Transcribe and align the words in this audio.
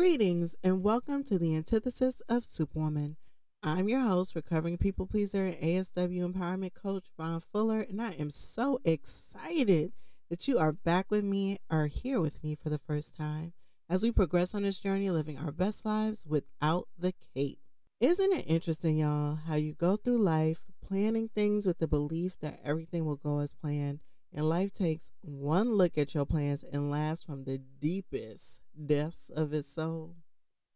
Greetings 0.00 0.56
and 0.64 0.82
welcome 0.82 1.22
to 1.24 1.38
the 1.38 1.54
antithesis 1.54 2.22
of 2.26 2.42
Superwoman. 2.42 3.18
I'm 3.62 3.86
your 3.86 4.00
host, 4.00 4.34
recovering 4.34 4.78
people 4.78 5.06
pleaser 5.06 5.44
and 5.44 5.56
ASW 5.56 6.32
empowerment 6.32 6.72
coach 6.72 7.04
Stevonne 7.14 7.42
Fuller, 7.42 7.80
and 7.80 8.00
I 8.00 8.12
am 8.12 8.30
so 8.30 8.80
excited 8.82 9.92
that 10.30 10.48
you 10.48 10.58
are 10.58 10.72
back 10.72 11.10
with 11.10 11.22
me 11.22 11.58
or 11.70 11.86
here 11.86 12.18
with 12.18 12.42
me 12.42 12.54
for 12.54 12.70
the 12.70 12.78
first 12.78 13.14
time 13.14 13.52
as 13.90 14.02
we 14.02 14.10
progress 14.10 14.54
on 14.54 14.62
this 14.62 14.78
journey 14.78 15.10
living 15.10 15.36
our 15.36 15.52
best 15.52 15.84
lives 15.84 16.24
without 16.24 16.88
the 16.98 17.12
cape. 17.34 17.58
Isn't 18.00 18.32
it 18.32 18.46
interesting, 18.48 18.96
y'all, 18.96 19.34
how 19.34 19.56
you 19.56 19.74
go 19.74 19.96
through 19.96 20.22
life 20.22 20.62
planning 20.82 21.28
things 21.28 21.66
with 21.66 21.76
the 21.76 21.86
belief 21.86 22.38
that 22.40 22.60
everything 22.64 23.04
will 23.04 23.16
go 23.16 23.40
as 23.40 23.52
planned, 23.52 24.00
and 24.32 24.48
life 24.48 24.72
takes 24.72 25.10
one 25.22 25.74
look 25.74 25.98
at 25.98 26.14
your 26.14 26.24
plans 26.24 26.62
and 26.62 26.90
laughs 26.90 27.22
from 27.22 27.44
the 27.44 27.58
deepest 27.58 28.62
depths 28.86 29.30
of 29.30 29.52
its 29.52 29.68
soul? 29.68 30.16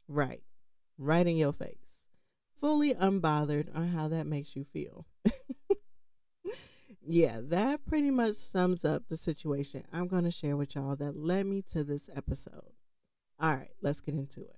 Right, 0.08 0.42
right 0.98 1.26
in 1.26 1.36
your 1.36 1.52
face, 1.52 2.06
fully 2.56 2.94
unbothered 2.94 3.74
on 3.74 3.88
how 3.88 4.08
that 4.08 4.26
makes 4.26 4.56
you 4.56 4.64
feel. 4.64 5.06
yeah, 7.06 7.40
that 7.42 7.86
pretty 7.86 8.10
much 8.10 8.34
sums 8.34 8.84
up 8.84 9.04
the 9.08 9.16
situation 9.16 9.84
I'm 9.92 10.08
going 10.08 10.24
to 10.24 10.30
share 10.30 10.56
with 10.56 10.74
y'all 10.74 10.96
that 10.96 11.16
led 11.16 11.46
me 11.46 11.62
to 11.72 11.84
this 11.84 12.10
episode. 12.14 12.72
All 13.40 13.54
right, 13.54 13.70
let's 13.80 14.00
get 14.00 14.14
into 14.14 14.42
it. 14.42 14.54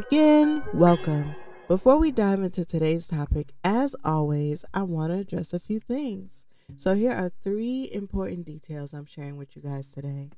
Again, 0.00 0.62
welcome. 0.72 1.34
Before 1.68 1.98
we 1.98 2.10
dive 2.10 2.40
into 2.40 2.64
today's 2.64 3.06
topic, 3.06 3.52
as 3.62 3.94
always, 4.02 4.64
I 4.72 4.80
want 4.80 5.12
to 5.12 5.18
address 5.18 5.52
a 5.52 5.60
few 5.60 5.78
things. 5.78 6.46
So, 6.78 6.94
here 6.94 7.12
are 7.12 7.30
three 7.44 7.86
important 7.92 8.46
details 8.46 8.94
I'm 8.94 9.04
sharing 9.04 9.36
with 9.36 9.54
you 9.54 9.60
guys 9.60 9.92
today. 9.92 10.30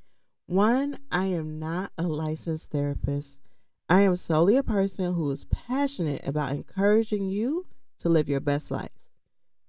One, 0.47 0.99
I 1.13 1.27
am 1.27 1.61
not 1.61 1.93
a 1.97 2.09
licensed 2.09 2.73
therapist. 2.73 3.41
I 3.89 4.01
am 4.01 4.17
solely 4.17 4.57
a 4.57 4.65
person 4.65 5.15
who 5.15 5.31
is 5.31 5.45
passionate 5.45 6.27
about 6.27 6.51
encouraging 6.51 7.29
you 7.29 7.67
to 8.01 8.09
live 8.09 8.29
your 8.29 8.41
best 8.41 8.69
life. 8.73 8.91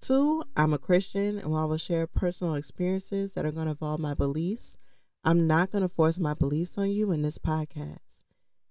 Two, 0.01 0.41
I'm 0.57 0.73
a 0.73 0.79
Christian, 0.79 1.37
and 1.37 1.51
while 1.51 1.65
I 1.65 1.65
will 1.65 1.77
share 1.77 2.07
personal 2.07 2.55
experiences 2.55 3.35
that 3.35 3.45
are 3.45 3.51
going 3.51 3.67
to 3.67 3.73
involve 3.73 3.99
my 3.99 4.15
beliefs, 4.15 4.75
I'm 5.23 5.45
not 5.45 5.69
going 5.69 5.83
to 5.83 5.87
force 5.87 6.17
my 6.17 6.33
beliefs 6.33 6.79
on 6.79 6.89
you 6.89 7.11
in 7.11 7.21
this 7.21 7.37
podcast. 7.37 8.02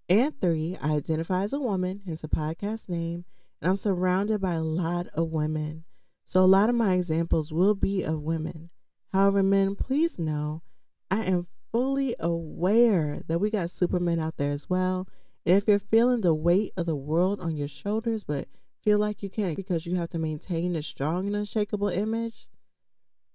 And 0.09 0.39
three, 0.41 0.77
I 0.81 0.93
identify 0.93 1.43
as 1.43 1.53
a 1.53 1.61
woman, 1.61 2.03
hence 2.07 2.25
a 2.25 2.29
podcast 2.29 2.89
name, 2.89 3.25
and 3.61 3.71
I'm 3.71 3.77
surrounded 3.77 4.41
by 4.41 4.55
a 4.55 4.63
lot 4.63 5.07
of 5.15 5.31
women. 5.31 5.85
So 6.25 6.45
a 6.45 6.47
lot 6.47 6.69
of 6.69 6.75
my 6.75 6.95
examples 6.95 7.53
will 7.53 7.75
be 7.75 8.03
of 8.03 8.23
women. 8.23 8.71
However, 9.13 9.43
men, 9.43 9.75
please 9.75 10.19
know 10.19 10.63
I 11.11 11.25
am 11.25 11.47
fully 11.71 12.15
aware 12.19 13.21
that 13.27 13.39
we 13.39 13.51
got 13.51 13.71
supermen 13.71 14.19
out 14.19 14.37
there 14.37 14.51
as 14.51 14.69
well. 14.69 15.07
And 15.45 15.57
if 15.57 15.67
you're 15.67 15.79
feeling 15.79 16.21
the 16.21 16.35
weight 16.35 16.73
of 16.77 16.87
the 16.87 16.97
world 16.97 17.41
on 17.41 17.57
your 17.57 17.69
shoulders, 17.69 18.25
but 18.25 18.49
feel 18.83 18.99
like 18.99 19.23
you 19.23 19.31
can't 19.31 19.57
because 19.57 19.87
you 19.87 19.97
have 19.97 20.11
to 20.11 20.19
maintain 20.19 20.77
a 20.77 20.83
strong 20.83 21.27
and 21.27 21.37
unshakable 21.37 21.89
image, 21.89 22.49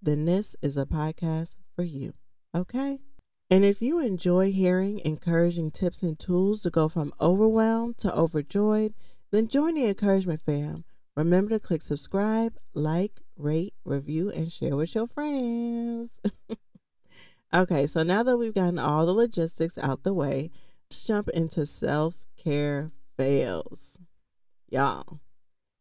then 0.01 0.25
this 0.25 0.55
is 0.61 0.77
a 0.77 0.85
podcast 0.85 1.55
for 1.75 1.83
you. 1.83 2.13
Okay? 2.55 2.99
And 3.49 3.63
if 3.63 3.81
you 3.81 3.99
enjoy 3.99 4.51
hearing 4.51 4.99
encouraging 5.05 5.71
tips 5.71 6.03
and 6.03 6.19
tools 6.19 6.61
to 6.63 6.69
go 6.69 6.89
from 6.89 7.13
overwhelmed 7.21 7.97
to 7.99 8.13
overjoyed, 8.13 8.93
then 9.31 9.47
join 9.47 9.75
the 9.75 9.85
encouragement 9.85 10.41
fam. 10.41 10.83
Remember 11.15 11.51
to 11.51 11.59
click 11.59 11.81
subscribe, 11.81 12.57
like, 12.73 13.21
rate, 13.37 13.73
review, 13.85 14.29
and 14.29 14.51
share 14.51 14.75
with 14.75 14.93
your 14.95 15.07
friends. 15.07 16.19
okay, 17.53 17.87
so 17.87 18.03
now 18.03 18.21
that 18.23 18.37
we've 18.37 18.53
gotten 18.53 18.77
all 18.77 19.05
the 19.05 19.13
logistics 19.13 19.77
out 19.77 20.03
the 20.03 20.13
way, 20.13 20.51
let's 20.89 21.03
jump 21.03 21.29
into 21.29 21.65
self 21.65 22.25
care 22.35 22.91
fails. 23.15 23.97
Y'all, 24.69 25.21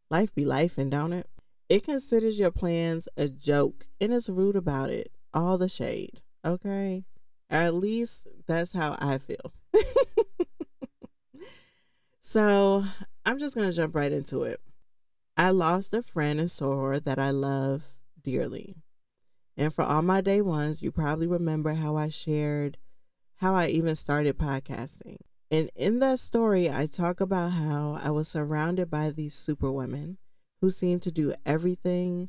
life 0.09 0.33
be 0.35 0.45
life, 0.45 0.79
and 0.79 0.91
don't 0.91 1.13
it? 1.13 1.29
It 1.69 1.85
considers 1.85 2.39
your 2.39 2.53
plans 2.53 3.09
a 3.17 3.29
joke 3.29 3.89
and 4.01 4.13
is 4.13 4.31
rude 4.31 4.55
about 4.55 4.89
it. 4.89 5.11
All 5.35 5.59
the 5.59 5.69
shade, 5.69 6.23
okay? 6.45 7.05
Or 7.51 7.59
at 7.59 7.75
least 7.75 8.27
that's 8.47 8.73
how 8.73 8.97
I 8.99 9.19
feel. 9.19 9.53
so 12.21 12.85
I'm 13.25 13.39
just 13.39 13.55
going 13.55 13.69
to 13.69 13.77
jump 13.77 13.95
right 13.95 14.13
into 14.13 14.43
it. 14.43 14.61
I 15.37 15.51
lost 15.51 15.95
a 15.95 16.03
friend 16.03 16.41
in 16.41 16.47
soror 16.47 17.03
that 17.05 17.19
I 17.19 17.31
love 17.31 17.95
dearly. 18.23 18.77
And 19.57 19.73
for 19.73 19.85
all 19.85 20.03
my 20.03 20.21
day 20.21 20.41
ones, 20.41 20.83
you 20.83 20.91
probably 20.91 21.27
remember 21.27 21.75
how 21.75 21.97
I 21.97 22.09
shared 22.09 22.79
how 23.37 23.55
I 23.55 23.69
even 23.69 23.95
started 23.95 24.39
podcasting. 24.39 25.19
And 25.51 25.71
in 25.77 26.01
that 26.01 26.19
story, 26.19 26.71
I 26.71 26.87
talk 26.87 27.21
about 27.21 27.53
how 27.53 28.01
I 28.03 28.11
was 28.11 28.29
surrounded 28.29 28.91
by 28.91 29.11
these 29.11 29.35
super 29.35 29.71
women 29.71 30.19
who 30.61 30.71
seemed 30.71 31.03
to 31.03 31.13
do 31.13 31.35
everything, 31.45 32.29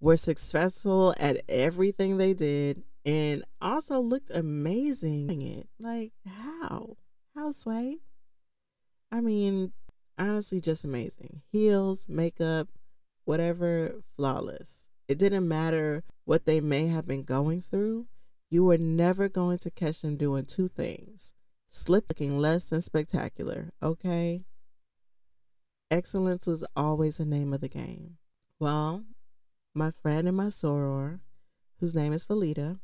were 0.00 0.16
successful 0.16 1.14
at 1.18 1.40
everything 1.48 2.16
they 2.16 2.34
did, 2.34 2.82
and 3.04 3.44
also 3.60 4.00
looked 4.00 4.30
amazing. 4.30 5.42
It 5.42 5.68
like 5.78 6.12
how 6.26 6.96
how 7.34 7.52
sway? 7.52 7.98
I 9.12 9.20
mean, 9.20 9.72
honestly, 10.18 10.60
just 10.60 10.84
amazing. 10.84 11.42
Heels, 11.50 12.08
makeup, 12.08 12.68
whatever, 13.24 13.96
flawless. 14.16 14.88
It 15.08 15.18
didn't 15.18 15.48
matter 15.48 16.04
what 16.24 16.44
they 16.44 16.60
may 16.60 16.86
have 16.86 17.06
been 17.06 17.24
going 17.24 17.60
through. 17.60 18.06
You 18.50 18.64
were 18.64 18.78
never 18.78 19.28
going 19.28 19.58
to 19.58 19.70
catch 19.70 20.02
them 20.02 20.16
doing 20.16 20.44
two 20.44 20.68
things 20.68 21.34
slip 21.70 22.06
looking 22.08 22.38
less 22.38 22.68
than 22.68 22.80
spectacular, 22.80 23.72
okay? 23.82 24.42
Excellence 25.90 26.46
was 26.46 26.64
always 26.76 27.18
the 27.18 27.24
name 27.24 27.52
of 27.52 27.60
the 27.60 27.68
game. 27.68 28.16
Well, 28.58 29.04
my 29.72 29.90
friend 29.90 30.26
and 30.26 30.36
my 30.36 30.46
soror, 30.46 31.20
whose 31.78 31.94
name 31.94 32.12
is 32.12 32.24
Felita, 32.24 32.80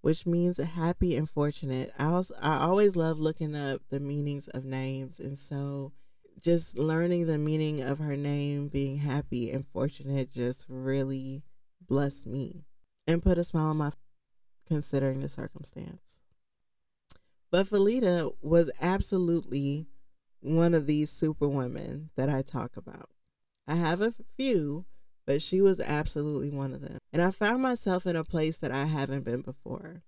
which 0.00 0.26
means 0.26 0.58
happy 0.58 1.16
and 1.16 1.28
fortunate. 1.28 1.92
I 1.98 2.06
also 2.06 2.34
I 2.40 2.58
always 2.58 2.96
love 2.96 3.20
looking 3.20 3.56
up 3.56 3.82
the 3.90 4.00
meanings 4.00 4.48
of 4.48 4.64
names, 4.64 5.18
and 5.18 5.38
so 5.38 5.92
just 6.38 6.78
learning 6.78 7.26
the 7.26 7.38
meaning 7.38 7.80
of 7.80 7.98
her 7.98 8.16
name 8.16 8.68
being 8.68 8.98
happy 8.98 9.50
and 9.50 9.66
fortunate 9.66 10.30
just 10.30 10.66
really 10.68 11.42
blessed 11.80 12.26
me 12.26 12.64
and 13.06 13.22
put 13.22 13.38
a 13.38 13.44
smile 13.44 13.66
on 13.66 13.78
my 13.78 13.90
considering 14.66 15.20
the 15.20 15.28
circumstance. 15.28 16.18
But 17.50 17.66
Felita 17.66 18.34
was 18.42 18.70
absolutely 18.80 19.86
one 20.40 20.74
of 20.74 20.86
these 20.86 21.10
super 21.10 21.48
women 21.48 22.10
that 22.16 22.28
I 22.28 22.42
talk 22.42 22.76
about. 22.76 23.08
I 23.66 23.76
have 23.76 24.00
a 24.00 24.12
few, 24.36 24.84
but 25.28 25.42
she 25.42 25.60
was 25.60 25.78
absolutely 25.78 26.48
one 26.48 26.72
of 26.72 26.80
them. 26.80 26.96
And 27.12 27.20
I 27.20 27.30
found 27.30 27.60
myself 27.60 28.06
in 28.06 28.16
a 28.16 28.24
place 28.24 28.56
that 28.56 28.70
I 28.70 28.86
haven't 28.86 29.26
been 29.26 29.42
before. 29.42 30.00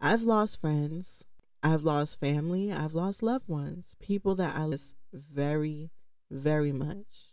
I've 0.00 0.22
lost 0.22 0.58
friends, 0.58 1.26
I've 1.62 1.84
lost 1.84 2.18
family, 2.18 2.72
I've 2.72 2.94
lost 2.94 3.22
loved 3.22 3.46
ones, 3.46 3.94
people 4.00 4.34
that 4.36 4.56
I 4.56 4.64
miss 4.64 4.94
very, 5.12 5.90
very 6.30 6.72
much. 6.72 7.28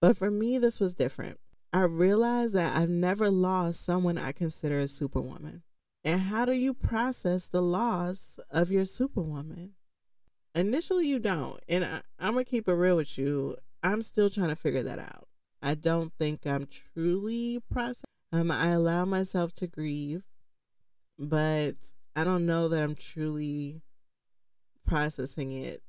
But 0.00 0.16
for 0.16 0.32
me, 0.32 0.58
this 0.58 0.80
was 0.80 0.94
different. 0.94 1.38
I 1.72 1.82
realized 1.82 2.56
that 2.56 2.76
I've 2.76 2.90
never 2.90 3.30
lost 3.30 3.84
someone 3.84 4.18
I 4.18 4.32
consider 4.32 4.80
a 4.80 4.88
superwoman. 4.88 5.62
And 6.02 6.22
how 6.22 6.44
do 6.44 6.54
you 6.54 6.74
process 6.74 7.46
the 7.46 7.62
loss 7.62 8.40
of 8.50 8.72
your 8.72 8.84
superwoman? 8.84 9.74
Initially, 10.56 11.06
you 11.06 11.20
don't. 11.20 11.60
And 11.68 11.84
I, 11.84 12.00
am 12.18 12.32
going 12.32 12.44
to 12.44 12.50
keep 12.50 12.66
it 12.66 12.72
real 12.72 12.96
with 12.96 13.16
you. 13.16 13.58
I'm 13.80 14.02
still 14.02 14.28
trying 14.28 14.48
to 14.48 14.56
figure 14.56 14.82
that 14.82 14.98
out. 14.98 15.28
I 15.64 15.72
don't 15.74 16.12
think 16.18 16.46
I'm 16.46 16.66
truly 16.66 17.58
processing. 17.72 18.04
Um, 18.30 18.50
I 18.50 18.68
allow 18.68 19.06
myself 19.06 19.54
to 19.54 19.66
grieve, 19.66 20.24
but 21.18 21.76
I 22.14 22.22
don't 22.22 22.44
know 22.44 22.68
that 22.68 22.82
I'm 22.82 22.94
truly 22.94 23.80
processing 24.86 25.52
it 25.52 25.82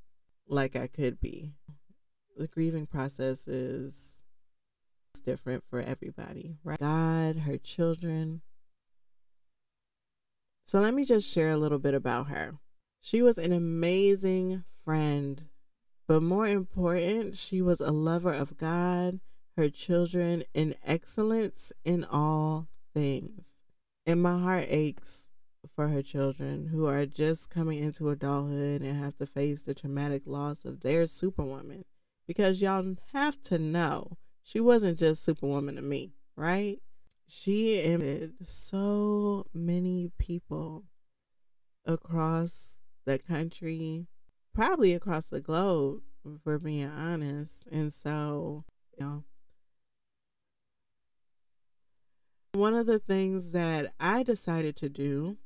like 0.48 0.78
I 0.78 0.88
could 0.88 1.20
be. 1.20 1.52
The 2.38 2.48
grieving 2.48 2.86
process 2.86 3.50
is 3.50 4.24
different 5.26 5.66
for 5.70 5.82
everybody, 5.82 6.56
right? 6.64 6.80
God, 6.80 7.40
her 7.40 7.58
children. 7.58 8.44
So 10.64 10.80
let 10.80 10.94
me 10.94 11.04
just 11.04 11.30
share 11.30 11.52
a 11.52 11.58
little 11.58 11.80
bit 11.80 11.94
about 11.94 12.28
her. 12.28 12.54
She 13.02 13.22
was 13.22 13.38
an 13.38 13.52
amazing 13.52 14.64
friend, 14.86 15.44
but 16.08 16.24
more 16.24 16.48
important, 16.48 17.36
she 17.36 17.62
was 17.62 17.82
a 17.82 17.92
lover 17.92 18.32
of 18.32 18.56
God 18.56 19.20
her 19.56 19.70
children 19.70 20.44
in 20.54 20.76
excellence 20.86 21.72
in 21.84 22.04
all 22.04 22.68
things. 22.94 23.56
And 24.06 24.22
my 24.22 24.40
heart 24.40 24.66
aches 24.70 25.32
for 25.74 25.88
her 25.88 26.02
children 26.02 26.68
who 26.68 26.86
are 26.86 27.06
just 27.06 27.50
coming 27.50 27.80
into 27.80 28.10
adulthood 28.10 28.82
and 28.82 29.02
have 29.02 29.18
to 29.18 29.26
face 29.26 29.62
the 29.62 29.74
traumatic 29.74 30.24
loss 30.26 30.66
of 30.66 30.82
their 30.82 31.08
superwoman. 31.08 31.86
Because 32.28 32.62
y'all 32.62 32.96
have 33.14 33.42
to 33.44 33.58
know, 33.58 34.18
she 34.44 34.60
wasn't 34.60 35.00
just 35.00 35.24
superwoman 35.24 35.76
to 35.76 35.82
me, 35.82 36.14
right? 36.36 36.80
She 37.28 37.82
impacted 37.82 38.34
so 38.46 39.48
many 39.54 40.12
people 40.20 40.86
across 41.86 42.78
the 43.06 43.20
country, 43.20 44.08
probably 44.54 44.94
across 44.94 45.26
the 45.26 45.42
globe, 45.42 46.02
for 46.44 46.58
being 46.60 46.90
honest. 46.90 47.68
And 47.72 47.94
so, 47.94 48.66
you 48.98 49.06
know, 49.06 49.24
one 52.56 52.74
of 52.74 52.86
the 52.86 53.00
things 53.00 53.52
that 53.52 53.94
I 54.00 54.24
decided 54.24 54.76
to 54.78 54.90
do 54.90 55.38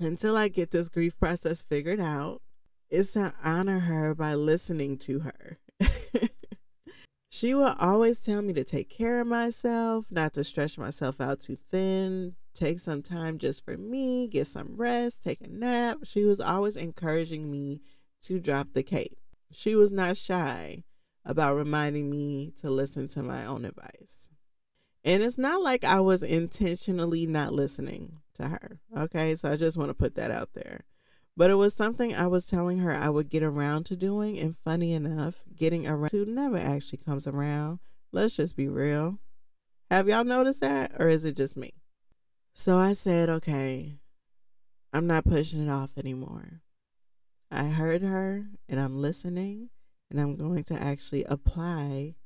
until 0.00 0.36
I 0.36 0.48
get 0.48 0.70
this 0.70 0.88
grief 0.88 1.18
process 1.18 1.62
figured 1.62 2.00
out 2.00 2.40
is 2.88 3.12
to 3.12 3.34
honor 3.44 3.80
her 3.80 4.14
by 4.14 4.34
listening 4.34 4.96
to 4.98 5.20
her. 5.20 5.58
she 7.28 7.54
will 7.54 7.74
always 7.78 8.20
tell 8.20 8.40
me 8.40 8.54
to 8.54 8.64
take 8.64 8.88
care 8.88 9.20
of 9.20 9.26
myself, 9.26 10.06
not 10.10 10.32
to 10.34 10.44
stretch 10.44 10.78
myself 10.78 11.20
out 11.20 11.40
too 11.40 11.56
thin, 11.56 12.34
take 12.54 12.80
some 12.80 13.02
time 13.02 13.38
just 13.38 13.64
for 13.64 13.76
me, 13.76 14.26
get 14.26 14.46
some 14.46 14.76
rest, 14.76 15.22
take 15.22 15.40
a 15.42 15.48
nap. 15.48 15.98
She 16.04 16.24
was 16.24 16.40
always 16.40 16.76
encouraging 16.76 17.50
me 17.50 17.82
to 18.22 18.40
drop 18.40 18.68
the 18.72 18.82
cape. 18.82 19.18
She 19.52 19.74
was 19.74 19.92
not 19.92 20.16
shy 20.16 20.84
about 21.24 21.56
reminding 21.56 22.10
me 22.10 22.52
to 22.60 22.70
listen 22.70 23.08
to 23.08 23.22
my 23.22 23.44
own 23.44 23.64
advice. 23.66 24.30
And 25.08 25.22
it's 25.22 25.38
not 25.38 25.62
like 25.62 25.84
I 25.84 26.00
was 26.00 26.22
intentionally 26.22 27.24
not 27.24 27.54
listening 27.54 28.18
to 28.34 28.48
her. 28.48 28.78
Okay. 28.94 29.34
So 29.36 29.50
I 29.50 29.56
just 29.56 29.78
want 29.78 29.88
to 29.88 29.94
put 29.94 30.16
that 30.16 30.30
out 30.30 30.50
there. 30.52 30.84
But 31.34 31.48
it 31.48 31.54
was 31.54 31.74
something 31.74 32.14
I 32.14 32.26
was 32.26 32.44
telling 32.44 32.80
her 32.80 32.94
I 32.94 33.08
would 33.08 33.30
get 33.30 33.42
around 33.42 33.86
to 33.86 33.96
doing. 33.96 34.38
And 34.38 34.54
funny 34.54 34.92
enough, 34.92 35.44
getting 35.56 35.86
around 35.86 36.10
to 36.10 36.26
never 36.26 36.58
actually 36.58 36.98
comes 36.98 37.26
around. 37.26 37.78
Let's 38.12 38.36
just 38.36 38.54
be 38.54 38.68
real. 38.68 39.18
Have 39.90 40.08
y'all 40.08 40.24
noticed 40.24 40.60
that? 40.60 40.92
Or 40.98 41.08
is 41.08 41.24
it 41.24 41.38
just 41.38 41.56
me? 41.56 41.72
So 42.52 42.76
I 42.76 42.92
said, 42.92 43.30
okay, 43.30 44.00
I'm 44.92 45.06
not 45.06 45.24
pushing 45.24 45.66
it 45.66 45.70
off 45.70 45.96
anymore. 45.96 46.60
I 47.50 47.68
heard 47.68 48.02
her 48.02 48.44
and 48.68 48.78
I'm 48.78 48.98
listening 48.98 49.70
and 50.10 50.20
I'm 50.20 50.36
going 50.36 50.64
to 50.64 50.74
actually 50.74 51.24
apply 51.24 52.16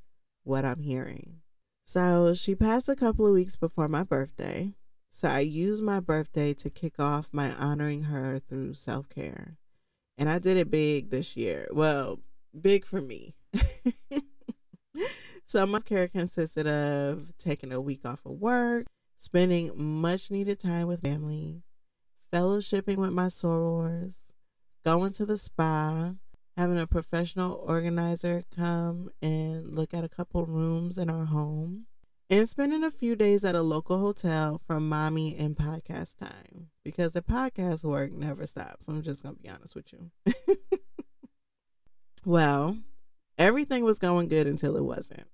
what 0.43 0.65
I'm 0.65 0.81
hearing. 0.81 1.42
So 1.85 2.33
she 2.33 2.55
passed 2.55 2.89
a 2.89 2.95
couple 2.95 3.27
of 3.27 3.33
weeks 3.33 3.55
before 3.55 3.87
my 3.87 4.03
birthday. 4.03 4.73
So 5.09 5.27
I 5.27 5.39
used 5.39 5.83
my 5.83 5.99
birthday 5.99 6.53
to 6.55 6.69
kick 6.69 6.99
off 6.99 7.29
my 7.31 7.51
honoring 7.53 8.03
her 8.03 8.39
through 8.39 8.73
self 8.73 9.09
care. 9.09 9.57
And 10.17 10.29
I 10.29 10.39
did 10.39 10.57
it 10.57 10.71
big 10.71 11.09
this 11.09 11.35
year. 11.35 11.67
Well, 11.71 12.19
big 12.59 12.85
for 12.85 13.01
me. 13.01 13.35
so 15.45 15.65
my 15.65 15.79
care 15.79 16.07
consisted 16.07 16.67
of 16.67 17.35
taking 17.37 17.71
a 17.71 17.81
week 17.81 18.05
off 18.05 18.25
of 18.25 18.33
work, 18.33 18.87
spending 19.17 19.71
much 19.75 20.31
needed 20.31 20.59
time 20.59 20.87
with 20.87 21.01
family, 21.01 21.61
fellowshipping 22.31 22.97
with 22.97 23.11
my 23.11 23.27
sorors, 23.27 24.33
going 24.83 25.13
to 25.13 25.25
the 25.25 25.37
spa, 25.37 26.13
having 26.55 26.79
a 26.79 26.87
professional 26.87 27.63
organizer 27.67 28.43
come 28.55 29.09
and 29.21 29.73
look 29.73 29.93
at 29.93 30.03
a 30.03 30.09
couple 30.09 30.45
rooms 30.45 30.97
in 30.97 31.09
our 31.09 31.25
home, 31.25 31.85
and 32.29 32.47
spending 32.47 32.83
a 32.83 32.91
few 32.91 33.15
days 33.15 33.43
at 33.43 33.55
a 33.55 33.61
local 33.61 33.99
hotel 33.99 34.59
for 34.65 34.79
mommy 34.79 35.35
and 35.37 35.55
podcast 35.55 36.17
time 36.17 36.69
because 36.83 37.13
the 37.13 37.21
podcast 37.21 37.83
work 37.83 38.11
never 38.11 38.45
stops. 38.45 38.87
I'm 38.87 39.01
just 39.01 39.23
going 39.23 39.35
to 39.35 39.41
be 39.41 39.49
honest 39.49 39.75
with 39.75 39.93
you. 39.93 40.11
well, 42.25 42.77
everything 43.37 43.83
was 43.83 43.99
going 43.99 44.27
good 44.27 44.47
until 44.47 44.75
it 44.77 44.83
wasn't. 44.83 45.27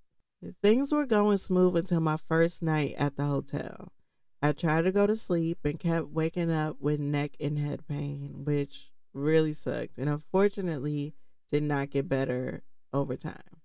Things 0.63 0.93
were 0.93 1.05
going 1.05 1.37
smooth 1.37 1.75
until 1.75 1.99
my 1.99 2.17
first 2.17 2.63
night 2.63 2.95
at 2.97 3.17
the 3.17 3.25
hotel. 3.25 3.91
I 4.41 4.53
tried 4.53 4.83
to 4.83 4.91
go 4.91 5.05
to 5.05 5.17
sleep 5.17 5.59
and 5.65 5.77
kept 5.79 6.07
waking 6.09 6.49
up 6.49 6.77
with 6.79 6.99
neck 6.99 7.31
and 7.41 7.59
head 7.59 7.85
pain, 7.87 8.45
which 8.45 8.89
really 9.19 9.53
sucked 9.53 9.97
and 9.97 10.09
unfortunately 10.09 11.13
did 11.51 11.63
not 11.63 11.89
get 11.89 12.09
better 12.09 12.63
over 12.93 13.15
time. 13.15 13.59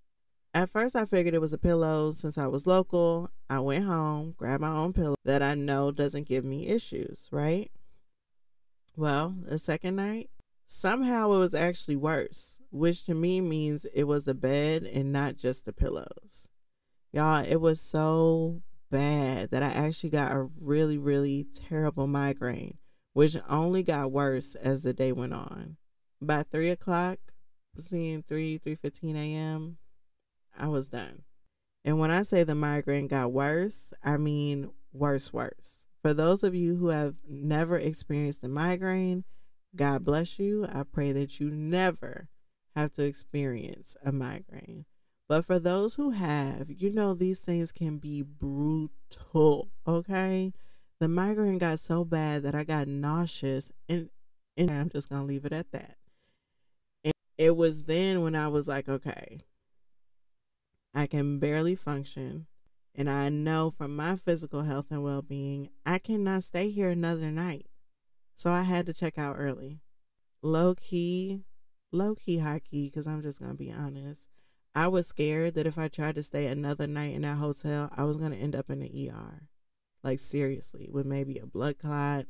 At 0.53 0.71
first, 0.71 0.95
I 0.95 1.05
figured 1.05 1.35
it 1.35 1.41
was 1.41 1.53
a 1.53 1.59
pillow 1.59 2.13
since 2.13 2.39
I 2.39 2.47
was 2.47 2.67
local. 2.67 3.29
I 3.51 3.59
went 3.59 3.85
home, 3.85 4.35
grabbed 4.37 4.61
my 4.61 4.71
own 4.71 4.93
pillow 4.93 5.17
that 5.25 5.43
I 5.43 5.55
know 5.55 5.91
doesn't 5.91 6.29
give 6.29 6.45
me 6.45 6.69
issues, 6.69 7.29
right? 7.33 7.71
Well, 8.97 9.35
the 9.43 9.59
second 9.59 9.97
night, 9.97 10.31
somehow 10.67 11.33
it 11.33 11.39
was 11.39 11.55
actually 11.55 11.97
worse, 11.97 12.61
which 12.71 13.05
to 13.07 13.15
me 13.15 13.41
means 13.41 13.85
it 13.87 14.05
was 14.05 14.25
the 14.25 14.35
bed 14.35 14.85
and 14.85 15.13
not 15.13 15.37
just 15.37 15.65
the 15.65 15.73
pillows. 15.73 16.49
Y'all, 17.13 17.45
it 17.45 17.61
was 17.61 17.81
so 17.81 18.63
bad 18.91 19.51
that 19.51 19.63
I 19.63 19.69
actually 19.69 20.11
got 20.11 20.31
a 20.31 20.49
really, 20.61 20.99
really 20.99 21.49
terrible 21.53 22.07
migraine, 22.07 22.79
which 23.15 23.37
only 23.49 23.83
got 23.83 24.13
worse 24.13 24.55
as 24.55 24.83
the 24.83 24.93
day 24.93 25.13
went 25.13 25.33
on. 25.33 25.77
By 26.21 26.43
three 26.43 26.69
o'clock, 26.69 27.19
seeing 27.79 28.23
three, 28.23 28.59
three 28.59 28.75
fifteen 28.75 29.17
a.m., 29.17 29.79
I 30.57 30.69
was 30.69 30.89
done. 30.89 31.23
And 31.85 31.99
when 31.99 32.11
I 32.11 32.23
say 32.23 32.45
the 32.45 32.55
migraine 32.55 33.09
got 33.09 33.33
worse, 33.33 33.93
I 34.03 34.19
mean 34.19 34.71
worse, 34.93 35.33
worse. 35.33 35.87
For 36.03 36.15
those 36.15 36.45
of 36.45 36.55
you 36.55 36.77
who 36.77 36.89
have 36.89 37.17
never 37.29 37.79
experienced 37.79 38.45
a 38.45 38.49
migraine, 38.49 39.25
God 39.75 40.05
bless 40.05 40.39
you. 40.39 40.67
I 40.73 40.83
pray 40.85 41.13
that 41.13 41.41
you 41.41 41.51
never 41.51 42.29
have 42.77 42.93
to 42.93 43.05
experience 43.05 43.97
a 44.05 44.13
migraine. 44.13 44.85
But 45.29 45.45
for 45.45 45.59
those 45.59 45.95
who 45.95 46.11
have, 46.11 46.71
you 46.71 46.93
know, 46.93 47.15
these 47.15 47.41
things 47.41 47.73
can 47.73 47.99
be 47.99 48.23
brutal, 48.23 49.71
okay? 49.87 50.53
The 51.01 51.09
migraine 51.09 51.59
got 51.59 51.81
so 51.81 52.05
bad 52.05 52.43
that 52.45 52.55
I 52.55 52.65
got 52.65 52.89
nauseous, 52.89 53.73
and, 53.89 54.11
and 54.57 54.71
I'm 54.71 54.89
just 54.89 55.09
going 55.09 55.23
to 55.23 55.27
leave 55.27 55.45
it 55.45 55.53
at 55.53 55.73
that. 55.73 55.97
And 57.03 57.15
it 57.37 57.57
was 57.57 57.85
then 57.85 58.23
when 58.23 58.37
I 58.37 58.49
was 58.49 58.69
like, 58.69 58.89
okay, 58.89 59.41
I 60.95 61.07
can 61.07 61.39
barely 61.39 61.75
function. 61.75 62.47
And 62.95 63.11
I 63.11 63.29
know 63.29 63.71
from 63.71 63.97
my 63.97 64.15
physical 64.15 64.63
health 64.63 64.87
and 64.91 65.03
well 65.03 65.23
being, 65.23 65.71
I 65.85 65.99
cannot 65.99 66.45
stay 66.45 66.71
here 66.71 66.91
another 66.91 67.33
night. 67.33 67.67
So 68.37 68.53
I 68.53 68.63
had 68.63 68.87
to 68.87 68.95
check 68.95 69.19
out 69.19 69.37
early. 69.37 69.81
Low 70.43 70.75
key, 70.75 71.43
low 71.91 72.15
key, 72.15 72.39
high 72.39 72.61
key, 72.61 72.87
because 72.87 73.07
I'm 73.07 73.23
just 73.23 73.41
going 73.41 73.51
to 73.51 73.59
be 73.59 73.73
honest. 73.73 74.29
I 74.75 74.89
was 74.89 75.07
scared 75.07 75.55
that 75.55 75.67
if 75.67 75.79
I 75.79 75.89
tried 75.89 76.17
to 76.17 76.23
stay 76.23 76.47
another 76.47 76.87
night 76.87 77.15
in 77.15 77.23
that 77.23 77.39
hotel, 77.39 77.91
I 77.97 78.05
was 78.05 78.17
going 78.17 78.33
to 78.33 78.37
end 78.37 78.55
up 78.55 78.71
in 78.71 78.81
the 78.81 79.11
ER. 79.11 79.49
Like, 80.05 80.21
seriously, 80.21 80.89
with 80.93 81.07
maybe 81.07 81.39
a 81.39 81.47
blood 81.47 81.79
clot 81.79 82.27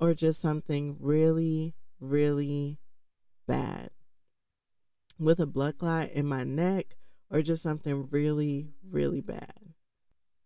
or 0.00 0.14
just 0.14 0.40
something 0.40 0.96
really, 1.00 1.74
really 2.00 2.78
bad. 3.46 3.90
With 5.18 5.40
a 5.40 5.46
blood 5.46 5.78
clot 5.78 6.10
in 6.10 6.26
my 6.26 6.44
neck 6.44 6.94
or 7.28 7.42
just 7.42 7.62
something 7.62 8.08
really, 8.10 8.70
really 8.88 9.20
bad. 9.20 9.52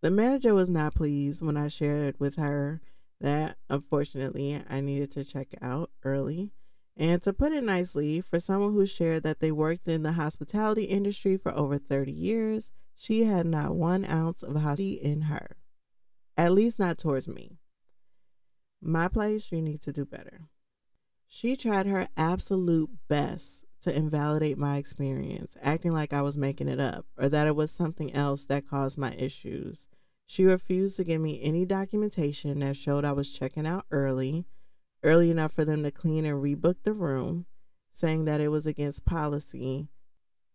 The 0.00 0.10
manager 0.10 0.54
was 0.54 0.70
not 0.70 0.94
pleased 0.94 1.44
when 1.44 1.58
I 1.58 1.68
shared 1.68 2.18
with 2.18 2.36
her 2.36 2.80
that 3.20 3.56
unfortunately 3.68 4.60
I 4.68 4.80
needed 4.80 5.12
to 5.12 5.24
check 5.24 5.48
out 5.60 5.90
early. 6.04 6.52
And 6.96 7.22
to 7.22 7.32
put 7.32 7.52
it 7.52 7.64
nicely, 7.64 8.20
for 8.20 8.40
someone 8.40 8.72
who 8.72 8.84
shared 8.86 9.22
that 9.22 9.40
they 9.40 9.52
worked 9.52 9.88
in 9.88 10.02
the 10.02 10.12
hospitality 10.12 10.84
industry 10.84 11.36
for 11.36 11.54
over 11.54 11.78
30 11.78 12.10
years, 12.10 12.72
she 12.96 13.24
had 13.24 13.46
not 13.46 13.74
one 13.74 14.04
ounce 14.04 14.42
of 14.42 14.54
hospitality 14.54 14.94
in 14.94 15.22
her, 15.22 15.56
at 16.36 16.52
least 16.52 16.78
not 16.78 16.98
towards 16.98 17.28
me. 17.28 17.58
My 18.80 19.08
place, 19.08 19.52
you 19.52 19.62
need 19.62 19.80
to 19.82 19.92
do 19.92 20.04
better. 20.04 20.48
She 21.26 21.56
tried 21.56 21.86
her 21.86 22.08
absolute 22.16 22.90
best 23.08 23.64
to 23.82 23.94
invalidate 23.94 24.58
my 24.58 24.76
experience, 24.76 25.56
acting 25.62 25.92
like 25.92 26.12
I 26.12 26.22
was 26.22 26.36
making 26.36 26.68
it 26.68 26.80
up 26.80 27.06
or 27.16 27.28
that 27.28 27.46
it 27.46 27.56
was 27.56 27.70
something 27.70 28.12
else 28.14 28.44
that 28.46 28.66
caused 28.66 28.98
my 28.98 29.12
issues. 29.12 29.88
She 30.26 30.44
refused 30.44 30.96
to 30.96 31.04
give 31.04 31.20
me 31.20 31.40
any 31.42 31.64
documentation 31.64 32.60
that 32.60 32.76
showed 32.76 33.04
I 33.04 33.12
was 33.12 33.30
checking 33.30 33.66
out 33.66 33.86
early, 33.90 34.46
early 35.02 35.30
enough 35.30 35.52
for 35.52 35.64
them 35.64 35.82
to 35.82 35.90
clean 35.90 36.24
and 36.24 36.42
rebook 36.42 36.76
the 36.84 36.92
room, 36.92 37.46
saying 37.92 38.24
that 38.24 38.40
it 38.40 38.48
was 38.48 38.66
against 38.66 39.04
policy. 39.04 39.88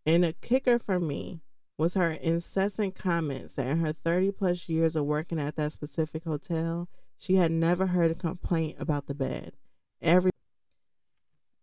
And 0.06 0.24
a 0.24 0.34
kicker 0.34 0.80
for 0.80 1.00
me 1.00 1.42
was 1.78 1.94
her 1.94 2.12
incessant 2.12 2.96
comments 2.96 3.54
that 3.54 3.68
in 3.68 3.80
her 3.80 3.94
30 3.94 4.32
plus 4.32 4.68
years 4.68 4.96
of 4.96 5.06
working 5.06 5.40
at 5.40 5.56
that 5.56 5.72
specific 5.72 6.24
hotel, 6.24 6.90
she 7.18 7.36
had 7.36 7.52
never 7.52 7.88
heard 7.88 8.12
a 8.12 8.16
complaint 8.16 8.76
about 8.80 9.06
the 9.08 9.14
bed. 9.14 9.54
Every 10.02 10.32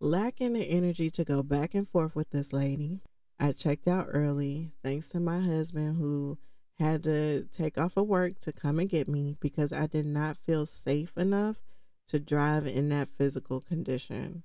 lacking 0.00 0.52
the 0.52 0.64
energy 0.64 1.10
to 1.10 1.24
go 1.24 1.42
back 1.42 1.74
and 1.74 1.88
forth 1.88 2.14
with 2.14 2.30
this 2.30 2.52
lady, 2.52 3.00
I 3.40 3.52
checked 3.52 3.88
out 3.88 4.06
early 4.10 4.70
thanks 4.82 5.08
to 5.10 5.20
my 5.20 5.40
husband 5.40 5.96
who 5.96 6.38
had 6.78 7.02
to 7.04 7.44
take 7.52 7.78
off 7.78 7.96
of 7.96 8.06
work 8.06 8.38
to 8.40 8.52
come 8.52 8.78
and 8.78 8.88
get 8.88 9.08
me 9.08 9.36
because 9.40 9.72
I 9.72 9.86
did 9.86 10.06
not 10.06 10.36
feel 10.36 10.66
safe 10.66 11.16
enough 11.16 11.62
to 12.08 12.18
drive 12.20 12.66
in 12.66 12.88
that 12.90 13.08
physical 13.08 13.60
condition. 13.60 14.42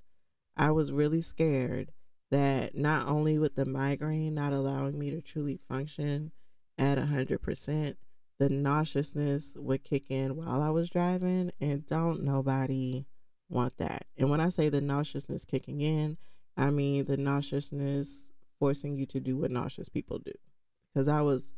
I 0.55 0.71
was 0.71 0.91
really 0.91 1.21
scared 1.21 1.91
that 2.31 2.75
not 2.75 3.07
only 3.07 3.37
with 3.39 3.55
the 3.55 3.65
migraine 3.65 4.33
not 4.33 4.53
allowing 4.53 4.97
me 4.97 5.09
to 5.11 5.21
truly 5.21 5.57
function 5.57 6.31
at 6.77 6.97
100%, 6.97 7.95
the 8.39 8.49
nauseousness 8.49 9.57
would 9.59 9.83
kick 9.83 10.05
in 10.09 10.35
while 10.35 10.61
I 10.61 10.69
was 10.69 10.89
driving, 10.89 11.51
and 11.59 11.85
don't 11.85 12.23
nobody 12.23 13.05
want 13.49 13.77
that. 13.77 14.05
And 14.17 14.29
when 14.29 14.39
I 14.39 14.49
say 14.49 14.69
the 14.69 14.81
nauseousness 14.81 15.43
kicking 15.43 15.81
in, 15.81 16.17
I 16.55 16.69
mean 16.69 17.05
the 17.05 17.17
nauseousness 17.17 18.29
forcing 18.59 18.95
you 18.95 19.05
to 19.07 19.19
do 19.19 19.37
what 19.37 19.51
nauseous 19.51 19.89
people 19.89 20.19
do. 20.19 20.33
Because 20.93 21.07
I 21.07 21.21
was 21.21 21.53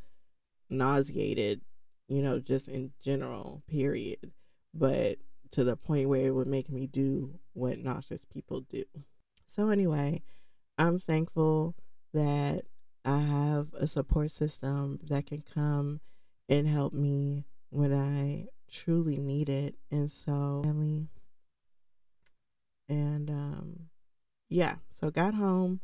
nauseated, 0.69 1.61
you 2.07 2.21
know, 2.21 2.39
just 2.39 2.67
in 2.67 2.91
general, 3.03 3.61
period. 3.67 4.31
But 4.73 5.17
to 5.51 5.63
the 5.63 5.75
point 5.75 6.09
where 6.09 6.27
it 6.27 6.31
would 6.31 6.47
make 6.47 6.69
me 6.69 6.87
do 6.87 7.39
what 7.53 7.77
nauseous 7.79 8.25
people 8.25 8.61
do. 8.61 8.83
So, 9.45 9.69
anyway, 9.69 10.21
I'm 10.81 10.97
thankful 10.97 11.75
that 12.11 12.63
I 13.05 13.19
have 13.19 13.67
a 13.75 13.85
support 13.85 14.31
system 14.31 14.99
that 15.03 15.27
can 15.27 15.43
come 15.43 16.01
and 16.49 16.67
help 16.67 16.91
me 16.91 17.45
when 17.69 17.93
I 17.93 18.47
truly 18.71 19.17
need 19.17 19.47
it. 19.47 19.75
And 19.91 20.09
so, 20.09 20.61
family, 20.63 21.07
and 22.89 23.29
um, 23.29 23.79
yeah, 24.49 24.77
so 24.89 25.11
got 25.11 25.35
home, 25.35 25.81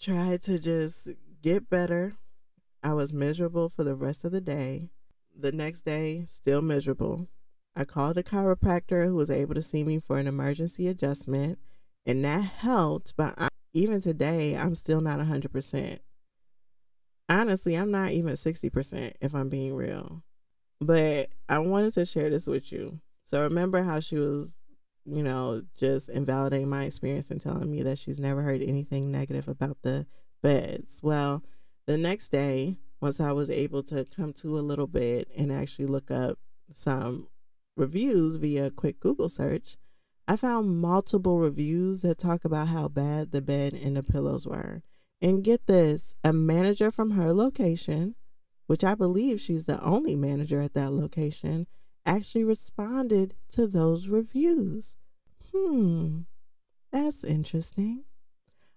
tried 0.00 0.42
to 0.44 0.58
just 0.58 1.10
get 1.42 1.68
better. 1.68 2.14
I 2.82 2.94
was 2.94 3.12
miserable 3.12 3.68
for 3.68 3.84
the 3.84 3.94
rest 3.94 4.24
of 4.24 4.32
the 4.32 4.40
day. 4.40 4.88
The 5.38 5.52
next 5.52 5.82
day, 5.82 6.24
still 6.26 6.62
miserable. 6.62 7.28
I 7.76 7.84
called 7.84 8.16
a 8.16 8.22
chiropractor 8.22 9.04
who 9.04 9.14
was 9.14 9.28
able 9.28 9.54
to 9.56 9.62
see 9.62 9.84
me 9.84 9.98
for 9.98 10.16
an 10.16 10.26
emergency 10.26 10.88
adjustment, 10.88 11.58
and 12.06 12.24
that 12.24 12.40
helped. 12.40 13.12
But 13.14 13.34
I, 13.36 13.48
even 13.72 14.00
today, 14.00 14.56
I'm 14.56 14.74
still 14.74 15.00
not 15.00 15.18
100%. 15.18 15.98
Honestly, 17.28 17.74
I'm 17.74 17.90
not 17.90 18.12
even 18.12 18.34
60% 18.34 19.12
if 19.20 19.34
I'm 19.34 19.48
being 19.48 19.74
real. 19.74 20.22
But 20.80 21.30
I 21.48 21.58
wanted 21.58 21.92
to 21.94 22.04
share 22.04 22.30
this 22.30 22.46
with 22.46 22.72
you. 22.72 23.00
So 23.24 23.42
remember 23.42 23.82
how 23.82 24.00
she 24.00 24.16
was, 24.16 24.56
you 25.04 25.22
know, 25.22 25.62
just 25.76 26.08
invalidating 26.08 26.70
my 26.70 26.84
experience 26.84 27.30
and 27.30 27.40
telling 27.40 27.70
me 27.70 27.82
that 27.82 27.98
she's 27.98 28.18
never 28.18 28.42
heard 28.42 28.62
anything 28.62 29.10
negative 29.10 29.48
about 29.48 29.78
the 29.82 30.06
beds. 30.42 31.00
Well, 31.02 31.42
the 31.86 31.98
next 31.98 32.30
day, 32.30 32.78
once 33.00 33.20
I 33.20 33.32
was 33.32 33.50
able 33.50 33.82
to 33.84 34.04
come 34.04 34.32
to 34.34 34.58
a 34.58 34.60
little 34.60 34.86
bit 34.86 35.28
and 35.36 35.52
actually 35.52 35.86
look 35.86 36.10
up 36.10 36.38
some 36.72 37.28
reviews 37.76 38.36
via 38.36 38.66
a 38.66 38.70
quick 38.70 39.00
Google 39.00 39.28
search, 39.28 39.76
I 40.30 40.36
found 40.36 40.78
multiple 40.78 41.38
reviews 41.38 42.02
that 42.02 42.18
talk 42.18 42.44
about 42.44 42.68
how 42.68 42.88
bad 42.88 43.32
the 43.32 43.40
bed 43.40 43.72
and 43.72 43.96
the 43.96 44.02
pillows 44.02 44.46
were. 44.46 44.82
And 45.22 45.42
get 45.42 45.66
this 45.66 46.16
a 46.22 46.34
manager 46.34 46.90
from 46.90 47.12
her 47.12 47.32
location, 47.32 48.14
which 48.66 48.84
I 48.84 48.94
believe 48.94 49.40
she's 49.40 49.64
the 49.64 49.82
only 49.82 50.16
manager 50.16 50.60
at 50.60 50.74
that 50.74 50.92
location, 50.92 51.66
actually 52.04 52.44
responded 52.44 53.36
to 53.52 53.66
those 53.66 54.08
reviews. 54.08 54.98
Hmm, 55.50 56.20
that's 56.92 57.24
interesting. 57.24 58.04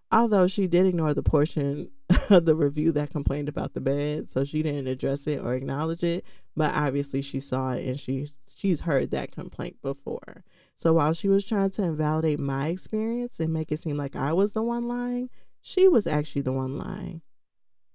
Although 0.10 0.48
she 0.48 0.68
did 0.68 0.86
ignore 0.86 1.14
the 1.14 1.22
portion 1.22 1.92
of 2.30 2.46
the 2.46 2.56
review 2.56 2.94
that 2.94 3.10
complained 3.10 3.50
about 3.50 3.74
the 3.74 3.82
bed, 3.82 4.30
so 4.30 4.46
she 4.46 4.64
didn't 4.64 4.88
address 4.88 5.28
it 5.28 5.42
or 5.42 5.54
acknowledge 5.54 6.04
it. 6.04 6.26
But 6.56 6.74
obviously, 6.74 7.22
she 7.22 7.42
saw 7.42 7.74
it 7.74 7.86
and 7.86 8.00
she 8.00 8.30
she's 8.56 8.82
heard 8.82 9.12
that 9.12 9.32
complaint 9.34 9.82
before. 9.82 10.46
So 10.82 10.94
while 10.94 11.14
she 11.14 11.28
was 11.28 11.46
trying 11.46 11.70
to 11.72 11.84
invalidate 11.84 12.40
my 12.40 12.70
experience 12.70 13.40
and 13.40 13.54
make 13.54 13.72
it 13.72 13.78
seem 13.78 13.98
like 13.98 14.16
I 14.16 14.34
was 14.34 14.54
the 14.54 14.64
one 14.64 14.88
lying, 14.88 15.30
she 15.62 15.88
was 15.88 16.08
actually 16.08 16.42
the 16.42 16.54
one 16.54 16.76
lying, 16.80 17.22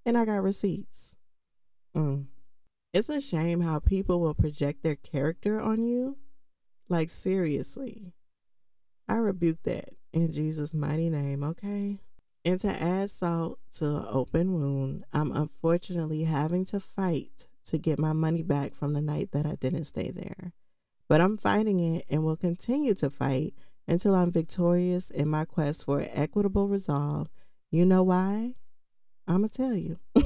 and 0.04 0.16
I 0.16 0.24
got 0.24 0.44
receipts. 0.44 1.16
Mm. 1.96 2.26
It's 2.92 3.08
a 3.08 3.20
shame 3.20 3.60
how 3.60 3.80
people 3.80 4.20
will 4.20 4.34
project 4.34 4.84
their 4.84 4.94
character 4.94 5.60
on 5.60 5.82
you. 5.82 6.16
Like 6.88 7.08
seriously, 7.08 8.12
I 9.08 9.14
rebuke 9.14 9.64
that 9.64 9.88
in 10.12 10.32
Jesus' 10.32 10.72
mighty 10.72 11.10
name. 11.10 11.42
Okay. 11.42 11.98
And 12.44 12.60
to 12.60 12.68
add 12.68 13.10
salt 13.10 13.58
to 13.78 13.96
an 13.96 14.06
open 14.08 14.54
wound, 14.54 15.04
I'm 15.12 15.32
unfortunately 15.32 16.22
having 16.22 16.64
to 16.66 16.78
fight 16.78 17.48
to 17.64 17.78
get 17.78 17.98
my 17.98 18.12
money 18.12 18.44
back 18.44 18.76
from 18.76 18.92
the 18.92 19.00
night 19.00 19.32
that 19.32 19.44
I 19.44 19.56
didn't 19.56 19.84
stay 19.84 20.12
there. 20.12 20.52
But 21.08 21.20
I'm 21.20 21.36
fighting 21.36 21.78
it 21.78 22.04
and 22.10 22.24
will 22.24 22.36
continue 22.36 22.94
to 22.94 23.10
fight 23.10 23.54
until 23.86 24.14
I'm 24.14 24.32
victorious 24.32 25.10
in 25.10 25.28
my 25.28 25.44
quest 25.44 25.84
for 25.84 26.06
equitable 26.12 26.68
resolve. 26.68 27.28
You 27.70 27.86
know 27.86 28.02
why? 28.02 28.54
I'm 29.28 29.38
going 29.38 29.48
to 29.48 29.56
tell 29.56 29.74
you. 29.74 29.98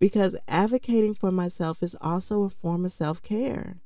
because 0.00 0.36
advocating 0.48 1.14
for 1.14 1.30
myself 1.30 1.82
is 1.82 1.96
also 2.00 2.42
a 2.42 2.50
form 2.50 2.84
of 2.84 2.92
self 2.92 3.22
care. 3.22 3.76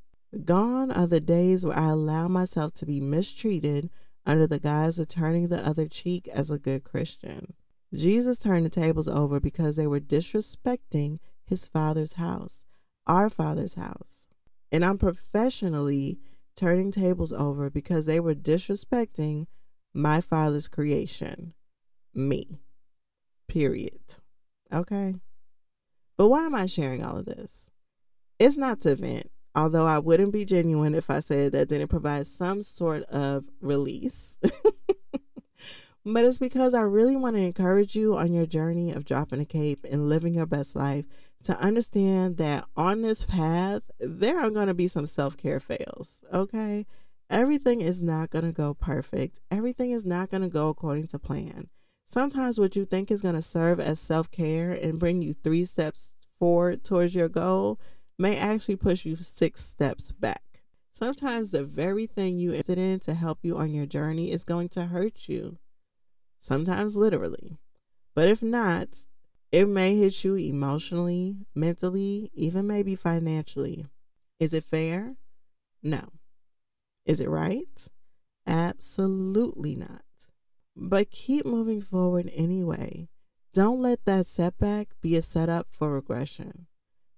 Gone 0.44 0.90
are 0.90 1.06
the 1.06 1.20
days 1.20 1.64
where 1.64 1.78
I 1.78 1.88
allow 1.88 2.28
myself 2.28 2.72
to 2.74 2.86
be 2.86 3.00
mistreated 3.00 3.90
under 4.24 4.46
the 4.46 4.58
guise 4.58 4.98
of 4.98 5.08
turning 5.08 5.48
the 5.48 5.64
other 5.66 5.86
cheek 5.86 6.28
as 6.28 6.50
a 6.50 6.58
good 6.58 6.84
Christian. 6.84 7.54
Jesus 7.94 8.38
turned 8.38 8.66
the 8.66 8.70
tables 8.70 9.08
over 9.08 9.40
because 9.40 9.76
they 9.76 9.86
were 9.86 10.00
disrespecting 10.00 11.18
his 11.44 11.68
father's 11.68 12.14
house, 12.14 12.66
our 13.06 13.30
father's 13.30 13.74
house. 13.74 14.28
And 14.72 14.84
I'm 14.84 14.98
professionally 14.98 16.18
turning 16.56 16.90
tables 16.90 17.32
over 17.32 17.70
because 17.70 18.06
they 18.06 18.20
were 18.20 18.34
disrespecting 18.34 19.46
my 19.94 20.20
father's 20.20 20.68
creation, 20.68 21.54
me. 22.14 22.60
Period. 23.48 24.18
Okay? 24.72 25.14
But 26.16 26.28
why 26.28 26.44
am 26.46 26.54
I 26.54 26.66
sharing 26.66 27.04
all 27.04 27.18
of 27.18 27.26
this? 27.26 27.70
It's 28.38 28.56
not 28.56 28.80
to 28.82 28.96
vent 28.96 29.30
although 29.56 29.86
I 29.86 29.98
wouldn't 29.98 30.32
be 30.32 30.44
genuine 30.44 30.94
if 30.94 31.08
I 31.10 31.20
said 31.20 31.52
that 31.52 31.68
didn't 31.68 31.88
provide 31.88 32.26
some 32.26 32.60
sort 32.60 33.04
of 33.04 33.48
release. 33.60 34.38
but 36.04 36.24
it's 36.24 36.38
because 36.38 36.74
I 36.74 36.82
really 36.82 37.16
want 37.16 37.36
to 37.36 37.42
encourage 37.42 37.96
you 37.96 38.16
on 38.16 38.34
your 38.34 38.46
journey 38.46 38.92
of 38.92 39.06
dropping 39.06 39.40
a 39.40 39.46
cape 39.46 39.86
and 39.90 40.08
living 40.08 40.34
your 40.34 40.46
best 40.46 40.76
life 40.76 41.06
to 41.46 41.58
understand 41.60 42.36
that 42.36 42.64
on 42.76 43.02
this 43.02 43.24
path, 43.24 43.82
there 43.98 44.38
are 44.40 44.50
going 44.50 44.66
to 44.66 44.74
be 44.74 44.88
some 44.88 45.06
self 45.06 45.36
care 45.36 45.60
fails, 45.60 46.24
okay? 46.32 46.86
Everything 47.30 47.80
is 47.80 48.02
not 48.02 48.30
going 48.30 48.44
to 48.44 48.52
go 48.52 48.74
perfect, 48.74 49.40
everything 49.50 49.90
is 49.92 50.04
not 50.04 50.30
going 50.30 50.42
to 50.42 50.48
go 50.48 50.68
according 50.68 51.06
to 51.08 51.18
plan. 51.18 51.68
Sometimes 52.04 52.58
what 52.58 52.76
you 52.76 52.84
think 52.84 53.10
is 53.10 53.22
going 53.22 53.34
to 53.34 53.42
serve 53.42 53.80
as 53.80 53.98
self 54.00 54.30
care 54.30 54.72
and 54.72 54.98
bring 54.98 55.22
you 55.22 55.34
three 55.34 55.64
steps 55.64 56.14
forward 56.38 56.84
towards 56.84 57.14
your 57.14 57.28
goal 57.28 57.80
may 58.18 58.36
actually 58.36 58.76
push 58.76 59.04
you 59.04 59.16
six 59.16 59.64
steps 59.64 60.12
back. 60.12 60.62
Sometimes 60.92 61.50
the 61.50 61.62
very 61.62 62.06
thing 62.06 62.38
you 62.38 62.50
invested 62.50 62.78
in 62.78 63.00
to 63.00 63.14
help 63.14 63.40
you 63.42 63.56
on 63.58 63.72
your 63.72 63.86
journey 63.86 64.32
is 64.32 64.44
going 64.44 64.68
to 64.70 64.86
hurt 64.86 65.28
you, 65.28 65.58
sometimes 66.38 66.96
literally. 66.96 67.58
But 68.14 68.28
if 68.28 68.42
not, 68.42 69.06
it 69.56 69.66
may 69.66 69.96
hit 69.96 70.22
you 70.22 70.34
emotionally, 70.34 71.34
mentally, 71.54 72.30
even 72.34 72.66
maybe 72.66 72.94
financially. 72.94 73.86
Is 74.38 74.52
it 74.52 74.64
fair? 74.64 75.16
No. 75.82 76.10
Is 77.06 77.20
it 77.22 77.30
right? 77.30 77.88
Absolutely 78.46 79.74
not. 79.74 80.02
But 80.76 81.10
keep 81.10 81.46
moving 81.46 81.80
forward 81.80 82.30
anyway. 82.34 83.08
Don't 83.54 83.80
let 83.80 84.04
that 84.04 84.26
setback 84.26 84.88
be 85.00 85.16
a 85.16 85.22
setup 85.22 85.68
for 85.70 85.94
regression. 85.94 86.66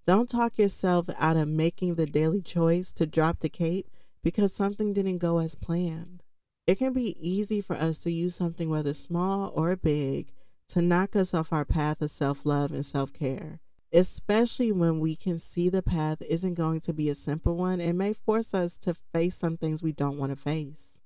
Don't 0.07 0.29
talk 0.29 0.57
yourself 0.57 1.09
out 1.17 1.35
of 1.35 1.49
making 1.49 1.95
the 1.95 2.05
daily 2.05 2.41
choice 2.41 2.93
to 2.93 3.05
drop 3.05 3.41
the 3.41 3.49
cape 3.49 3.89
because 4.23 4.53
something 4.53 4.93
didn't 4.93 5.17
go 5.17 5.39
as 5.39 5.55
planned. 5.55 6.23
It 6.65 6.75
can 6.75 6.93
be 6.93 7.17
easy 7.19 7.59
for 7.59 7.75
us 7.75 7.99
to 8.03 8.11
use 8.13 8.33
something, 8.33 8.69
whether 8.69 8.93
small 8.93 9.51
or 9.53 9.75
big, 9.75 10.31
to 10.69 10.81
knock 10.81 11.15
us 11.15 11.33
off 11.33 11.53
our 11.53 11.65
path 11.65 12.01
of 12.01 12.09
self 12.09 12.45
love 12.45 12.71
and 12.71 12.85
self 12.85 13.11
care, 13.13 13.59
especially 13.93 14.71
when 14.71 14.99
we 14.99 15.15
can 15.15 15.39
see 15.39 15.69
the 15.69 15.83
path 15.83 16.21
isn't 16.27 16.53
going 16.55 16.81
to 16.81 16.93
be 16.93 17.09
a 17.09 17.15
simple 17.15 17.55
one 17.55 17.81
and 17.81 17.97
may 17.97 18.13
force 18.13 18.53
us 18.53 18.77
to 18.79 18.93
face 18.93 19.35
some 19.35 19.57
things 19.57 19.83
we 19.83 19.91
don't 19.91 20.17
want 20.17 20.31
to 20.31 20.35
face. 20.35 20.99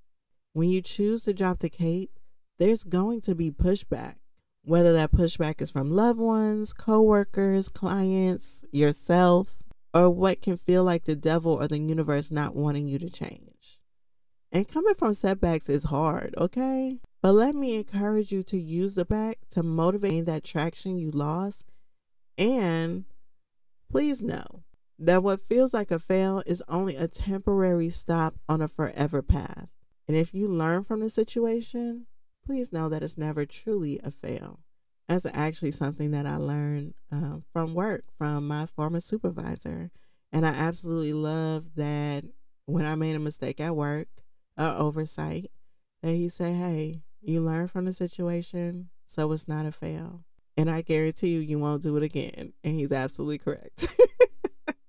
When 0.54 0.70
you 0.70 0.82
choose 0.82 1.24
to 1.24 1.34
drop 1.34 1.60
the 1.60 1.70
cape, 1.70 2.20
there's 2.60 2.84
going 2.84 3.22
to 3.22 3.36
be 3.36 3.52
pushback 3.52 4.16
whether 4.64 4.94
that 4.94 5.12
pushback 5.12 5.62
is 5.62 5.70
from 5.70 5.92
loved 5.92 6.20
ones, 6.20 6.74
coworkers, 6.74 7.68
clients, 7.70 8.64
yourself, 8.72 9.64
or 9.94 10.10
what 10.10 10.42
can 10.42 10.58
feel 10.58 10.84
like 10.84 11.04
the 11.04 11.16
devil 11.16 11.54
or 11.54 11.68
the 11.68 11.78
universe 11.78 12.32
not 12.32 12.56
wanting 12.56 12.88
you 12.88 12.98
to 12.98 13.10
change. 13.10 13.80
And 14.52 14.68
coming 14.68 14.96
from 14.96 15.14
setbacks 15.14 15.68
is 15.68 15.86
hard, 15.86 16.34
okay? 16.38 17.00
But 17.24 17.36
let 17.36 17.56
me 17.56 17.78
encourage 17.78 18.34
you 18.34 18.44
to 18.44 18.60
use 18.60 18.96
the 18.96 19.06
back 19.06 19.40
to 19.52 19.64
motivate 19.64 20.26
that 20.26 20.44
traction 20.44 20.98
you 20.98 21.10
lost. 21.10 21.72
And 22.38 23.06
please 23.90 24.22
know 24.22 24.64
that 25.00 25.24
what 25.24 25.40
feels 25.40 25.74
like 25.74 25.90
a 25.90 26.00
fail 26.00 26.44
is 26.46 26.62
only 26.68 26.98
a 26.98 27.08
temporary 27.08 27.90
stop 27.90 28.36
on 28.50 28.62
a 28.62 28.68
forever 28.68 29.22
path. 29.22 29.70
And 30.06 30.18
if 30.18 30.34
you 30.34 30.50
learn 30.50 30.84
from 30.84 31.00
the 31.00 31.10
situation, 31.10 32.08
please 32.46 32.74
know 32.74 32.90
that 32.90 33.02
it's 33.02 33.18
never 33.18 33.46
truly 33.46 34.02
a 34.04 34.12
fail. 34.12 34.60
That's 35.08 35.26
actually 35.34 35.72
something 35.72 36.12
that 36.12 36.26
I 36.26 36.36
learned 36.36 36.94
uh, 37.10 37.38
from 37.54 37.74
work 37.74 38.04
from 38.18 38.50
my 38.50 38.66
former 38.66 39.00
supervisor. 39.00 39.92
And 40.34 40.46
I 40.46 40.50
absolutely 40.50 41.14
love 41.14 41.76
that 41.76 42.26
when 42.66 42.84
I 42.84 42.96
made 42.96 43.16
a 43.16 43.20
mistake 43.20 43.62
at 43.62 43.78
work 43.78 44.10
or 44.58 44.68
oversight, 44.68 45.52
that 46.02 46.12
he 46.12 46.28
said, 46.28 46.56
Hey, 46.56 47.04
you 47.24 47.42
learn 47.42 47.68
from 47.68 47.86
the 47.86 47.94
situation, 47.94 48.90
so 49.06 49.32
it's 49.32 49.48
not 49.48 49.66
a 49.66 49.72
fail. 49.72 50.24
And 50.56 50.70
I 50.70 50.82
guarantee 50.82 51.30
you, 51.30 51.40
you 51.40 51.58
won't 51.58 51.82
do 51.82 51.98
it 51.98 52.04
again. 52.04 52.54
And 52.64 52.76
he's 52.76 52.92
absolutely 52.92 53.40
correct. 53.40 53.88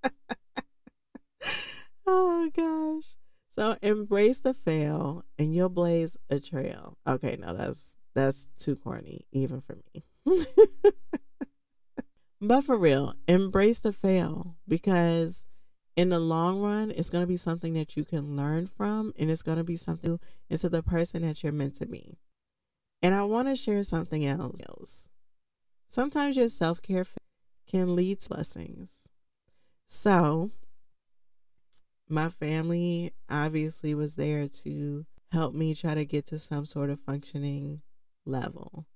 oh, 2.07 2.51
gosh. 2.55 3.17
So 3.51 3.77
embrace 3.83 4.41
the 4.41 4.53
fail 4.53 5.25
and 5.39 5.55
you'll 5.55 5.69
blaze 5.69 6.17
a 6.29 6.41
trail. 6.41 6.99
Okay, 7.07 7.37
no, 7.39 7.55
that's 7.55 7.97
that's 8.13 8.49
too 8.59 8.75
corny, 8.77 9.27
even 9.31 9.61
for 9.61 9.77
me. 9.95 10.05
but 12.41 12.63
for 12.63 12.77
real, 12.77 13.15
embrace 13.29 13.79
the 13.79 13.93
fail 13.93 14.57
because 14.67 15.47
in 15.97 16.09
the 16.09 16.19
long 16.19 16.61
run, 16.61 16.91
it's 16.91 17.11
going 17.11 17.23
to 17.23 17.29
be 17.29 17.37
something 17.37 17.75
that 17.75 17.97
you 17.97 18.05
can 18.05 18.37
learn 18.37 18.67
from 18.67 19.13
and 19.19 19.31
it's 19.31 19.43
going 19.43 19.59
to 19.59 19.65
be 19.65 19.77
something 19.77 20.19
into 20.51 20.69
the 20.69 20.83
person 20.83 21.23
that 21.23 21.43
you're 21.43 21.53
meant 21.53 21.77
to 21.77 21.87
be. 21.87 22.19
And 23.03 23.15
I 23.15 23.23
want 23.25 23.49
to 23.49 23.57
share 23.57 23.83
something 23.85 24.25
else. 24.27 25.09
Sometimes 25.89 26.37
your 26.37 26.49
self 26.49 26.83
care 26.83 27.05
can 27.67 27.95
lead 27.95 28.21
to 28.21 28.29
blessings. 28.31 29.09
So, 29.87 30.51
my 32.09 32.29
family 32.29 33.13
obviously 33.31 33.95
was 33.95 34.17
there 34.17 34.49
to 34.49 35.07
help 35.33 35.55
me 35.55 35.75
try 35.75 35.95
to 35.95 36.05
get 36.05 36.27
to 36.27 36.39
some 36.39 36.65
sort 36.65 36.91
of 36.91 37.01
functioning 37.01 37.83
level. 38.27 38.87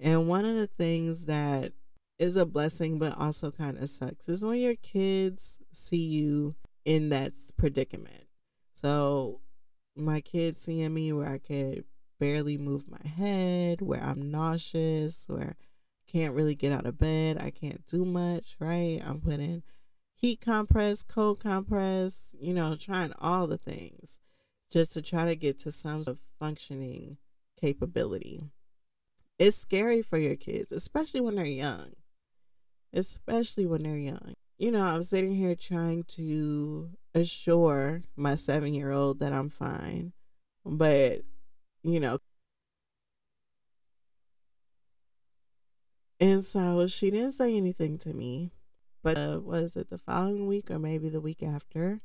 And 0.00 0.28
one 0.28 0.44
of 0.44 0.54
the 0.54 0.66
things 0.66 1.24
that 1.26 1.72
is 2.18 2.36
a 2.36 2.46
blessing 2.46 2.98
but 2.98 3.16
also 3.16 3.50
kind 3.50 3.78
of 3.78 3.88
sucks 3.88 4.28
is 4.28 4.44
when 4.44 4.58
your 4.58 4.74
kids 4.74 5.58
see 5.72 6.04
you 6.04 6.56
in 6.84 7.08
that 7.10 7.32
predicament. 7.56 8.24
So 8.74 9.40
my 9.96 10.20
kids 10.20 10.60
seeing 10.60 10.94
me 10.94 11.12
where 11.12 11.28
I 11.28 11.38
could 11.38 11.84
barely 12.18 12.58
move 12.58 12.84
my 12.88 13.08
head, 13.08 13.80
where 13.80 14.02
I'm 14.02 14.30
nauseous, 14.30 15.26
where 15.28 15.56
I 15.60 16.10
can't 16.10 16.34
really 16.34 16.54
get 16.54 16.72
out 16.72 16.86
of 16.86 16.98
bed, 16.98 17.38
I 17.40 17.50
can't 17.50 17.86
do 17.86 18.04
much, 18.04 18.56
right? 18.58 19.00
I'm 19.04 19.20
putting 19.20 19.62
heat 20.14 20.40
compress, 20.40 21.02
cold 21.02 21.40
compress, 21.40 22.34
you 22.40 22.52
know, 22.52 22.74
trying 22.74 23.12
all 23.20 23.46
the 23.46 23.58
things 23.58 24.18
just 24.70 24.92
to 24.92 25.02
try 25.02 25.24
to 25.24 25.36
get 25.36 25.58
to 25.60 25.72
some 25.72 26.04
sort 26.04 26.16
of 26.16 26.22
functioning 26.38 27.18
capability. 27.60 28.50
It's 29.38 29.56
scary 29.56 30.02
for 30.02 30.18
your 30.18 30.34
kids, 30.34 30.72
especially 30.72 31.20
when 31.20 31.36
they're 31.36 31.44
young 31.44 31.92
especially 32.92 33.66
when 33.66 33.82
they're 33.82 33.96
young. 33.96 34.34
You 34.58 34.72
know, 34.72 34.82
I'm 34.82 35.02
sitting 35.02 35.34
here 35.34 35.54
trying 35.54 36.04
to 36.04 36.90
assure 37.14 38.02
my 38.16 38.34
seven 38.34 38.74
year 38.74 38.90
old 38.90 39.20
that 39.20 39.32
I'm 39.32 39.50
fine, 39.50 40.12
but, 40.64 41.22
you 41.82 42.00
know, 42.00 42.18
and 46.20 46.44
so 46.44 46.86
she 46.86 47.10
didn't 47.10 47.32
say 47.32 47.56
anything 47.56 47.98
to 47.98 48.12
me. 48.12 48.52
But 49.02 49.16
uh, 49.16 49.40
was 49.42 49.76
it 49.76 49.90
the 49.90 49.98
following 49.98 50.46
week 50.46 50.70
or 50.70 50.78
maybe 50.78 51.08
the 51.08 51.20
week 51.20 51.42
after? 51.42 52.00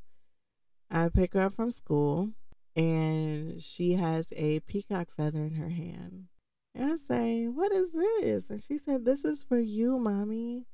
I 0.92 1.10
pick 1.10 1.34
her 1.34 1.42
up 1.42 1.54
from 1.54 1.72
school 1.72 2.30
and 2.76 3.62
she 3.62 3.94
has 3.94 4.32
a 4.36 4.60
peacock 4.62 5.10
feather 5.16 5.40
in 5.40 5.56
her 5.56 5.70
hand. 5.70 6.26
And 6.76 6.94
I 6.94 6.96
say, 6.96 7.48
What 7.48 7.72
is 7.72 7.94
this? 7.94 8.50
And 8.50 8.62
she 8.62 8.78
said, 8.78 9.06
This 9.06 9.26
is 9.26 9.44
for 9.44 9.60
you, 9.60 9.98
mommy. 9.98 10.66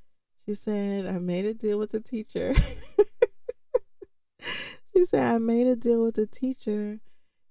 She 0.50 0.56
said, 0.56 1.06
I 1.06 1.20
made 1.20 1.46
a 1.46 1.54
deal 1.54 1.78
with 1.78 1.92
the 1.92 2.00
teacher. 2.00 2.56
she 4.42 5.06
said, 5.06 5.36
I 5.36 5.38
made 5.38 5.68
a 5.68 5.76
deal 5.76 6.04
with 6.04 6.16
the 6.16 6.26
teacher. 6.26 7.02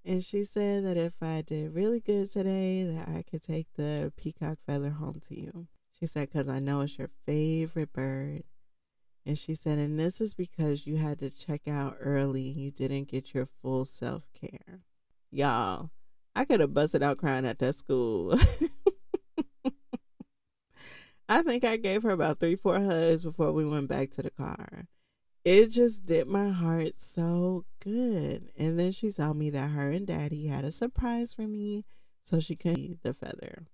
And 0.04 0.24
she 0.24 0.42
said 0.42 0.84
that 0.84 0.96
if 0.96 1.12
I 1.22 1.42
did 1.46 1.76
really 1.76 2.00
good 2.00 2.28
today, 2.28 2.82
that 2.82 3.08
I 3.08 3.22
could 3.22 3.44
take 3.44 3.68
the 3.76 4.12
peacock 4.16 4.58
feather 4.66 4.90
home 4.90 5.20
to 5.28 5.40
you. 5.40 5.68
She 5.96 6.06
said, 6.06 6.28
because 6.28 6.48
I 6.48 6.58
know 6.58 6.80
it's 6.80 6.98
your 6.98 7.10
favorite 7.24 7.92
bird. 7.92 8.42
And 9.24 9.38
she 9.38 9.54
said, 9.54 9.78
and 9.78 9.96
this 9.96 10.20
is 10.20 10.34
because 10.34 10.84
you 10.84 10.96
had 10.96 11.20
to 11.20 11.30
check 11.30 11.68
out 11.68 11.98
early. 12.00 12.48
And 12.48 12.56
you 12.56 12.72
didn't 12.72 13.06
get 13.06 13.32
your 13.32 13.46
full 13.46 13.84
self 13.84 14.24
care. 14.32 14.80
Y'all, 15.30 15.90
I 16.34 16.44
could 16.44 16.58
have 16.58 16.74
busted 16.74 17.04
out 17.04 17.18
crying 17.18 17.46
at 17.46 17.60
that 17.60 17.76
school. 17.76 18.36
I 21.28 21.42
think 21.42 21.62
I 21.62 21.76
gave 21.76 22.02
her 22.04 22.10
about 22.10 22.40
three, 22.40 22.56
four 22.56 22.80
hugs 22.80 23.22
before 23.22 23.52
we 23.52 23.64
went 23.64 23.88
back 23.88 24.10
to 24.12 24.22
the 24.22 24.30
car. 24.30 24.86
It 25.44 25.68
just 25.68 26.06
did 26.06 26.26
my 26.26 26.48
heart 26.48 26.94
so 26.98 27.64
good. 27.80 28.50
And 28.56 28.78
then 28.78 28.92
she 28.92 29.12
told 29.12 29.36
me 29.36 29.50
that 29.50 29.70
her 29.70 29.90
and 29.90 30.06
daddy 30.06 30.46
had 30.46 30.64
a 30.64 30.72
surprise 30.72 31.34
for 31.34 31.46
me 31.46 31.84
so 32.24 32.40
she 32.40 32.56
could 32.56 32.78
eat 32.78 33.02
the 33.02 33.12
feather. 33.12 33.66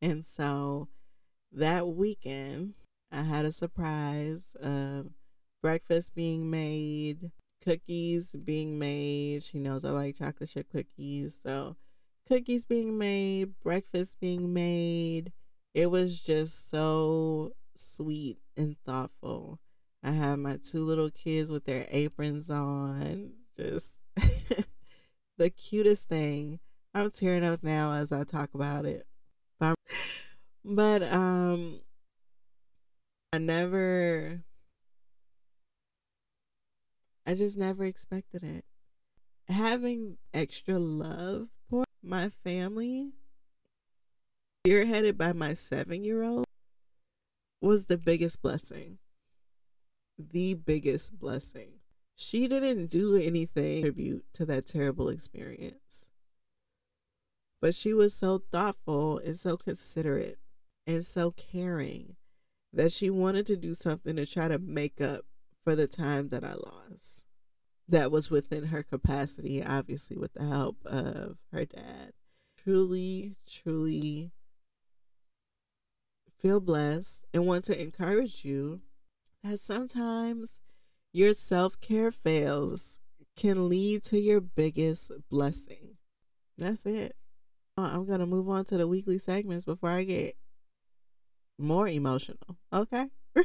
And 0.00 0.24
so 0.24 0.88
that 1.52 1.88
weekend, 1.88 2.74
I 3.10 3.22
had 3.22 3.44
a 3.44 3.52
surprise 3.52 4.56
of 4.60 5.10
breakfast 5.60 6.14
being 6.14 6.50
made, 6.50 7.32
cookies 7.64 8.34
being 8.44 8.78
made. 8.78 9.42
She 9.42 9.58
knows 9.58 9.84
I 9.84 9.90
like 9.90 10.16
chocolate 10.16 10.50
chip 10.50 10.70
cookies. 10.70 11.36
So, 11.40 11.76
cookies 12.26 12.64
being 12.64 12.96
made, 12.96 13.60
breakfast 13.60 14.18
being 14.20 14.52
made 14.52 15.32
it 15.74 15.90
was 15.90 16.20
just 16.20 16.70
so 16.70 17.52
sweet 17.76 18.38
and 18.56 18.76
thoughtful. 18.84 19.58
I 20.02 20.10
had 20.10 20.36
my 20.36 20.58
two 20.62 20.84
little 20.84 21.10
kids 21.10 21.50
with 21.50 21.64
their 21.64 21.86
aprons 21.90 22.50
on, 22.50 23.32
just 23.56 23.98
the 25.38 25.50
cutest 25.50 26.08
thing. 26.08 26.58
I'm 26.94 27.10
tearing 27.10 27.44
up 27.44 27.62
now 27.62 27.92
as 27.92 28.12
I 28.12 28.24
talk 28.24 28.54
about 28.54 28.84
it. 28.84 29.06
But, 29.58 29.76
but 30.64 31.02
um 31.04 31.80
I 33.32 33.38
never 33.38 34.42
I 37.24 37.34
just 37.34 37.56
never 37.56 37.84
expected 37.84 38.42
it. 38.42 38.64
Having 39.48 40.18
extra 40.34 40.78
love 40.78 41.48
for 41.70 41.84
my 42.02 42.28
family 42.28 43.12
spearheaded 44.64 45.16
by 45.16 45.32
my 45.32 45.54
seven 45.54 46.04
year 46.04 46.22
old 46.22 46.44
was 47.60 47.86
the 47.86 47.98
biggest 47.98 48.40
blessing. 48.42 48.98
The 50.18 50.54
biggest 50.54 51.18
blessing. 51.18 51.80
She 52.14 52.46
didn't 52.46 52.86
do 52.86 53.16
anything 53.16 53.82
tribute 53.82 54.24
to 54.34 54.46
that 54.46 54.66
terrible 54.66 55.08
experience. 55.08 56.08
But 57.60 57.74
she 57.74 57.92
was 57.92 58.14
so 58.14 58.42
thoughtful 58.50 59.18
and 59.18 59.36
so 59.36 59.56
considerate 59.56 60.38
and 60.86 61.04
so 61.04 61.32
caring 61.32 62.16
that 62.72 62.92
she 62.92 63.10
wanted 63.10 63.46
to 63.46 63.56
do 63.56 63.74
something 63.74 64.16
to 64.16 64.26
try 64.26 64.48
to 64.48 64.58
make 64.58 65.00
up 65.00 65.24
for 65.64 65.74
the 65.74 65.86
time 65.86 66.28
that 66.28 66.44
I 66.44 66.54
lost. 66.54 67.24
That 67.88 68.10
was 68.10 68.30
within 68.30 68.64
her 68.64 68.82
capacity, 68.82 69.62
obviously, 69.62 70.16
with 70.16 70.34
the 70.34 70.46
help 70.46 70.76
of 70.84 71.38
her 71.52 71.64
dad. 71.64 72.12
Truly, 72.56 73.36
truly 73.48 74.32
feel 76.42 76.60
blessed 76.60 77.24
and 77.32 77.46
want 77.46 77.64
to 77.64 77.80
encourage 77.80 78.44
you 78.44 78.80
that 79.44 79.60
sometimes 79.60 80.60
your 81.12 81.32
self 81.32 81.80
care 81.80 82.10
fails 82.10 82.98
can 83.36 83.68
lead 83.68 84.02
to 84.04 84.18
your 84.18 84.40
biggest 84.40 85.12
blessing. 85.30 85.96
That's 86.58 86.84
it. 86.84 87.14
Uh, 87.78 87.90
I'm 87.94 88.04
going 88.04 88.20
to 88.20 88.26
move 88.26 88.48
on 88.48 88.64
to 88.66 88.76
the 88.76 88.88
weekly 88.88 89.18
segments 89.18 89.64
before 89.64 89.90
I 89.90 90.04
get 90.04 90.36
more 91.58 91.88
emotional. 91.88 92.58
Okay. 92.72 93.08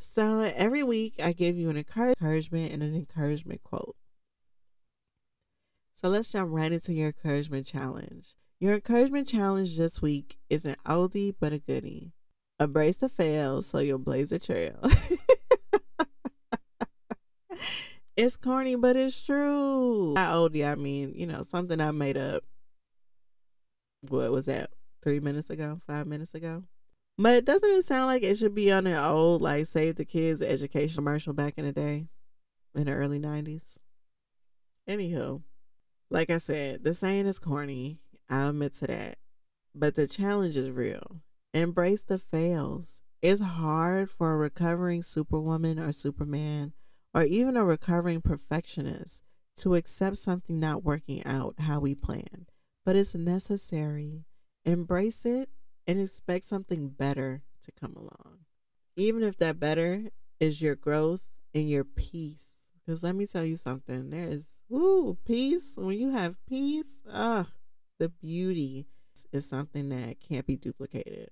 so 0.00 0.40
every 0.40 0.82
week 0.82 1.14
I 1.22 1.32
give 1.32 1.56
you 1.58 1.68
an 1.70 1.76
encouragement 1.76 2.72
and 2.72 2.82
an 2.82 2.94
encouragement 2.94 3.62
quote. 3.62 3.96
So 5.94 6.08
let's 6.08 6.28
jump 6.28 6.50
right 6.52 6.72
into 6.72 6.94
your 6.94 7.08
encouragement 7.08 7.66
challenge. 7.66 8.36
Your 8.64 8.72
encouragement 8.72 9.28
challenge 9.28 9.76
this 9.76 10.00
week 10.00 10.38
is 10.48 10.64
an 10.64 10.76
oldie 10.86 11.34
but 11.38 11.52
a 11.52 11.58
goodie. 11.58 12.14
Embrace 12.58 12.96
the 12.96 13.10
fail 13.10 13.60
so 13.60 13.78
you'll 13.78 13.98
blaze 13.98 14.32
a 14.32 14.38
trail. 14.38 14.78
It's 18.16 18.38
corny, 18.38 18.76
but 18.76 18.96
it's 18.96 19.22
true. 19.22 20.14
How 20.16 20.38
old 20.38 20.56
I 20.56 20.76
mean, 20.76 21.12
you 21.14 21.26
know, 21.26 21.42
something 21.42 21.78
I 21.78 21.90
made 21.90 22.16
up. 22.16 22.42
What 24.08 24.32
was 24.32 24.46
that? 24.46 24.70
Three 25.02 25.20
minutes 25.20 25.50
ago? 25.50 25.80
Five 25.86 26.06
minutes 26.06 26.34
ago? 26.34 26.62
But 27.18 27.44
doesn't 27.44 27.68
it 27.68 27.84
sound 27.84 28.06
like 28.06 28.22
it 28.22 28.38
should 28.38 28.54
be 28.54 28.72
on 28.72 28.86
an 28.86 28.96
old, 28.96 29.42
like, 29.42 29.66
Save 29.66 29.96
the 29.96 30.06
Kids 30.06 30.40
education 30.40 30.94
commercial 30.94 31.34
back 31.34 31.54
in 31.58 31.66
the 31.66 31.72
day, 31.72 32.06
in 32.74 32.84
the 32.84 32.92
early 32.92 33.18
90s? 33.18 33.78
Anywho, 34.88 35.42
like 36.08 36.30
I 36.30 36.38
said, 36.38 36.84
the 36.84 36.94
saying 36.94 37.26
is 37.26 37.38
corny. 37.38 38.00
I 38.28 38.48
admit 38.48 38.74
to 38.76 38.86
that. 38.86 39.18
But 39.74 39.94
the 39.94 40.06
challenge 40.06 40.56
is 40.56 40.70
real. 40.70 41.20
Embrace 41.52 42.02
the 42.02 42.18
fails. 42.18 43.02
It's 43.22 43.40
hard 43.40 44.10
for 44.10 44.32
a 44.32 44.36
recovering 44.36 45.02
superwoman 45.02 45.78
or 45.78 45.92
superman, 45.92 46.72
or 47.14 47.22
even 47.22 47.56
a 47.56 47.64
recovering 47.64 48.20
perfectionist, 48.20 49.22
to 49.56 49.74
accept 49.74 50.16
something 50.16 50.58
not 50.58 50.84
working 50.84 51.24
out 51.24 51.54
how 51.60 51.80
we 51.80 51.94
planned. 51.94 52.50
But 52.84 52.96
it's 52.96 53.14
necessary. 53.14 54.24
Embrace 54.64 55.24
it 55.24 55.48
and 55.86 56.00
expect 56.00 56.44
something 56.44 56.88
better 56.88 57.42
to 57.62 57.72
come 57.72 57.94
along. 57.96 58.38
Even 58.96 59.22
if 59.22 59.36
that 59.38 59.58
better 59.58 60.02
is 60.38 60.60
your 60.60 60.74
growth 60.74 61.30
and 61.54 61.68
your 61.68 61.84
peace. 61.84 62.46
Because 62.84 63.02
let 63.02 63.14
me 63.14 63.26
tell 63.26 63.44
you 63.44 63.56
something, 63.56 64.10
there 64.10 64.28
is 64.28 64.46
woo 64.68 65.16
peace. 65.24 65.74
When 65.76 65.98
you 65.98 66.10
have 66.10 66.36
peace, 66.46 66.98
ah, 67.10 67.46
the 67.98 68.08
beauty 68.08 68.86
is 69.32 69.48
something 69.48 69.88
that 69.90 70.20
can't 70.20 70.46
be 70.46 70.56
duplicated. 70.56 71.30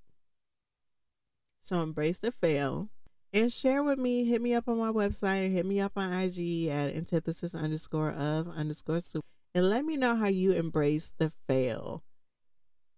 So 1.61 1.81
embrace 1.81 2.19
the 2.19 2.33
fail 2.33 2.89
and 3.33 3.53
share 3.53 3.83
with 3.83 3.99
me. 3.99 4.25
Hit 4.25 4.43
me 4.43 4.55
up 4.55 4.69
on 4.69 4.79
my 4.79 4.91
website 4.91 5.47
or 5.47 5.51
hit 5.51 5.67
me 5.67 5.81
up 5.81 5.93
on 5.97 6.13
IG 6.13 6.69
at 6.69 6.95
antithesis 6.95 7.55
underscore 7.55 8.11
of 8.11 8.49
underscore 8.49 9.01
super 9.01 9.27
and 9.55 9.69
let 9.69 9.85
me 9.85 9.97
know 9.97 10.17
how 10.17 10.29
you 10.29 10.53
embrace 10.53 11.13
the 11.19 11.31
fail 11.31 12.03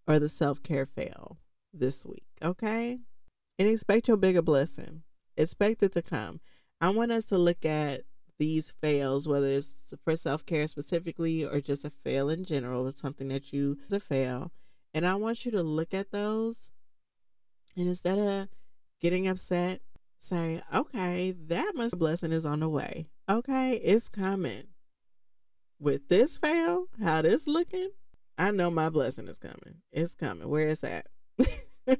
or 0.07 0.19
the 0.19 0.29
self 0.29 0.63
care 0.63 0.87
fail 0.87 1.39
this 1.73 2.07
week. 2.07 2.27
Okay. 2.43 2.99
And 3.59 3.69
expect 3.69 4.09
your 4.09 4.17
bigger 4.17 4.43
blessing. 4.43 5.03
Expect 5.37 5.83
it 5.83 5.93
to 5.93 6.03
come. 6.03 6.41
I 6.81 6.91
want 6.91 7.13
us 7.13 7.25
to 7.27 7.39
look 7.39 7.65
at 7.65 8.03
these 8.39 8.73
fails, 8.81 9.29
whether 9.29 9.49
it's 9.49 9.95
for 10.03 10.17
self 10.17 10.45
care 10.45 10.67
specifically 10.67 11.45
or 11.45 11.61
just 11.61 11.85
a 11.85 11.91
fail 11.91 12.29
in 12.29 12.45
general, 12.45 12.87
or 12.87 12.93
something 12.93 13.29
that 13.29 13.53
you 13.53 13.79
is 13.87 13.93
a 13.93 14.01
fail. 14.01 14.53
And 14.93 15.05
I 15.07 15.15
want 15.15 15.45
you 15.45 15.51
to 15.53 15.63
look 15.63 15.93
at 15.93 16.13
those 16.13 16.71
and 17.77 17.89
instead 17.89 18.19
of 18.19 18.49
getting 19.01 19.27
upset, 19.27 19.81
say, 20.21 20.63
okay, 20.73 21.33
that 21.33 21.73
must 21.75 21.99
blessing 21.99 22.33
is 22.33 22.47
on 22.47 22.61
the 22.61 22.69
way. 22.69 23.09
Okay, 23.29 23.75
it's 23.75 24.09
coming. 24.09 24.69
With 25.81 26.09
this 26.09 26.39
fail, 26.39 26.87
how 27.03 27.23
this 27.23 27.47
looking, 27.47 27.91
I 28.39 28.53
know 28.53 28.71
my 28.71 28.89
blessing 28.91 29.29
is 29.29 29.39
coming. 29.39 29.83
It's 29.93 30.15
coming. 30.15 30.49
Where 30.49 30.69
is 30.69 30.81
that? 30.81 31.07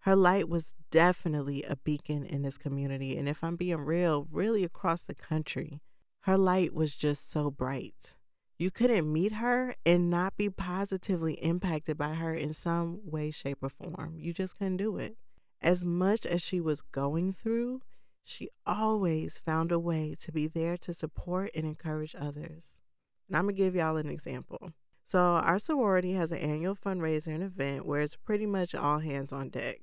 Her 0.00 0.16
light 0.16 0.48
was 0.48 0.74
definitely 0.90 1.62
a 1.62 1.76
beacon 1.76 2.24
in 2.24 2.42
this 2.42 2.58
community, 2.58 3.16
and 3.16 3.28
if 3.28 3.44
I'm 3.44 3.54
being 3.54 3.82
real, 3.82 4.26
really 4.28 4.64
across 4.64 5.02
the 5.02 5.14
country. 5.14 5.80
Her 6.22 6.36
light 6.36 6.74
was 6.74 6.96
just 6.96 7.30
so 7.30 7.50
bright. 7.50 8.14
You 8.58 8.70
couldn't 8.70 9.12
meet 9.12 9.34
her 9.34 9.74
and 9.84 10.10
not 10.10 10.36
be 10.36 10.50
positively 10.50 11.34
impacted 11.34 11.96
by 11.98 12.14
her 12.14 12.34
in 12.34 12.52
some 12.52 13.00
way, 13.04 13.30
shape, 13.30 13.58
or 13.62 13.68
form. 13.68 14.18
You 14.18 14.32
just 14.32 14.58
couldn't 14.58 14.76
do 14.76 14.98
it 14.98 15.16
as 15.62 15.84
much 15.84 16.26
as 16.26 16.42
she 16.42 16.60
was 16.60 16.80
going 16.80 17.32
through, 17.32 17.82
she 18.24 18.48
always 18.66 19.38
found 19.38 19.72
a 19.72 19.78
way 19.78 20.14
to 20.20 20.32
be 20.32 20.46
there 20.46 20.76
to 20.78 20.92
support 20.92 21.50
and 21.54 21.64
encourage 21.64 22.14
others. 22.18 22.80
And 23.28 23.36
I'm 23.36 23.44
going 23.44 23.54
to 23.54 23.62
give 23.62 23.74
y'all 23.74 23.96
an 23.96 24.08
example. 24.08 24.72
So, 25.04 25.20
our 25.20 25.58
sorority 25.58 26.12
has 26.14 26.32
an 26.32 26.38
annual 26.38 26.74
fundraiser 26.74 27.34
and 27.34 27.42
event 27.42 27.86
where 27.86 28.00
it's 28.00 28.16
pretty 28.16 28.46
much 28.46 28.74
all 28.74 28.98
hands 28.98 29.32
on 29.32 29.50
deck. 29.50 29.80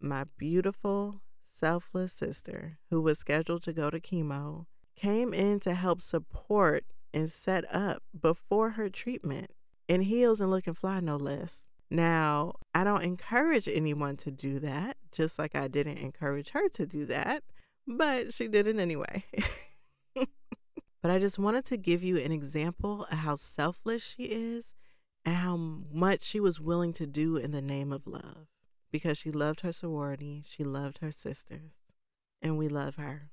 My 0.00 0.24
beautiful, 0.36 1.22
selfless 1.42 2.12
sister, 2.12 2.78
who 2.90 3.00
was 3.00 3.18
scheduled 3.18 3.62
to 3.64 3.72
go 3.72 3.90
to 3.90 4.00
chemo, 4.00 4.66
came 4.98 5.32
in 5.32 5.60
to 5.60 5.74
help 5.74 6.00
support 6.00 6.84
and 7.14 7.30
set 7.30 7.64
up 7.74 8.02
before 8.18 8.70
her 8.70 8.88
treatment 8.88 9.50
in 9.86 10.02
heels 10.02 10.40
and 10.40 10.50
looking 10.50 10.74
fly, 10.74 11.00
no 11.00 11.16
less. 11.16 11.68
Now, 11.90 12.54
I 12.74 12.84
don't 12.84 13.02
encourage 13.02 13.66
anyone 13.66 14.16
to 14.16 14.30
do 14.30 14.58
that, 14.58 14.96
just 15.10 15.38
like 15.38 15.54
I 15.54 15.68
didn't 15.68 15.98
encourage 15.98 16.50
her 16.50 16.68
to 16.70 16.86
do 16.86 17.06
that, 17.06 17.42
but 17.86 18.34
she 18.34 18.46
did 18.46 18.66
it 18.66 18.78
anyway. 18.78 19.24
but 20.14 21.10
I 21.10 21.18
just 21.18 21.38
wanted 21.38 21.64
to 21.66 21.78
give 21.78 22.02
you 22.02 22.18
an 22.18 22.32
example 22.32 23.06
of 23.10 23.18
how 23.18 23.36
selfless 23.36 24.02
she 24.02 24.24
is 24.24 24.74
and 25.24 25.36
how 25.36 25.56
much 25.56 26.22
she 26.22 26.40
was 26.40 26.60
willing 26.60 26.92
to 26.94 27.06
do 27.06 27.36
in 27.36 27.52
the 27.52 27.62
name 27.62 27.92
of 27.92 28.06
love 28.06 28.48
because 28.90 29.16
she 29.16 29.30
loved 29.30 29.60
her 29.60 29.72
sorority, 29.72 30.44
she 30.46 30.64
loved 30.64 30.98
her 30.98 31.12
sisters, 31.12 31.72
and 32.42 32.58
we 32.58 32.68
love 32.68 32.96
her. 32.96 33.30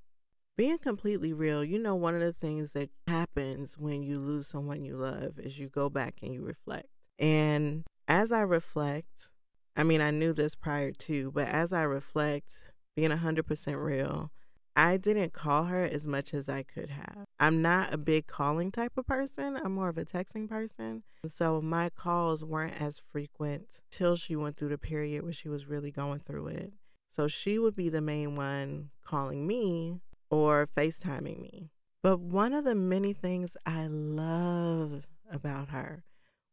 Being 0.58 0.78
completely 0.78 1.34
real, 1.34 1.66
you 1.66 1.78
know, 1.78 1.96
one 1.96 2.16
of 2.16 2.22
the 2.22 2.32
things 2.32 2.72
that 2.74 2.90
happens 3.08 3.78
when 3.78 4.04
you 4.04 4.20
lose 4.20 4.48
someone 4.48 4.86
you 4.86 4.96
love 4.96 5.38
is 5.38 5.60
you 5.60 5.68
go 5.68 5.90
back 5.90 6.16
and 6.22 6.34
you 6.34 6.42
reflect. 6.42 6.88
And 7.20 7.84
as 8.08 8.32
I 8.32 8.40
reflect, 8.40 9.30
I 9.76 9.84
mean, 9.84 10.00
I 10.00 10.12
knew 10.12 10.32
this 10.32 10.56
prior 10.56 10.92
to, 10.92 11.32
but 11.32 11.50
as 11.50 11.74
I 11.74 11.82
reflect, 11.82 12.64
being 12.96 13.12
100% 13.12 13.84
real, 13.84 14.32
I 14.78 14.96
didn't 14.96 15.34
call 15.34 15.66
her 15.66 15.84
as 15.84 16.08
much 16.08 16.34
as 16.34 16.48
I 16.48 16.64
could 16.64 16.90
have. 16.90 17.26
I'm 17.38 17.62
not 17.62 17.94
a 17.94 17.98
big 17.98 18.28
calling 18.28 18.72
type 18.72 18.94
of 18.98 19.06
person. 19.06 19.58
I'm 19.62 19.74
more 19.74 19.90
of 19.90 19.98
a 19.98 20.06
texting 20.06 20.48
person. 20.48 21.04
So 21.28 21.62
my 21.62 21.90
calls 21.90 22.46
weren't 22.46 22.80
as 22.80 23.02
frequent 23.12 23.82
till 23.92 24.16
she 24.16 24.38
went 24.38 24.56
through 24.56 24.70
the 24.70 24.78
period 24.78 25.24
where 25.24 25.34
she 25.34 25.50
was 25.50 25.68
really 25.68 25.92
going 25.92 26.20
through 26.20 26.48
it. 26.48 26.74
So 27.10 27.30
she 27.30 27.58
would 27.58 27.76
be 27.76 27.88
the 27.88 28.02
main 28.02 28.36
one 28.36 28.90
calling 29.06 29.48
me 29.48 30.02
or 30.30 30.68
FaceTiming 30.76 31.40
me. 31.40 31.72
But 32.02 32.20
one 32.20 32.54
of 32.54 32.66
the 32.66 32.76
many 32.76 33.14
things 33.14 33.58
I 33.66 33.88
love 33.88 35.08
about 35.32 35.70
her 35.70 36.04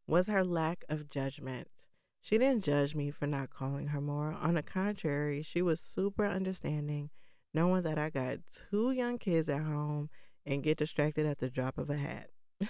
was 0.06 0.26
her 0.26 0.44
lack 0.44 0.85
of 0.88 1.11
judgment. 1.11 1.68
She 2.20 2.38
didn't 2.38 2.64
judge 2.64 2.94
me 2.94 3.11
for 3.11 3.26
not 3.26 3.50
calling 3.50 3.88
her 3.88 4.00
more. 4.00 4.32
On 4.32 4.54
the 4.54 4.62
contrary, 4.62 5.42
she 5.42 5.61
was 5.61 5.80
super 5.80 6.24
understanding, 6.24 7.11
knowing 7.52 7.82
that 7.82 7.98
I 7.98 8.11
got 8.11 8.38
two 8.50 8.92
young 8.92 9.18
kids 9.18 9.48
at 9.48 9.62
home 9.62 10.08
and 10.46 10.62
get 10.62 10.78
distracted 10.78 11.26
at 11.26 11.38
the 11.38 11.50
drop 11.50 11.78
of 11.78 11.90
a 11.90 11.96
hat. 11.96 12.30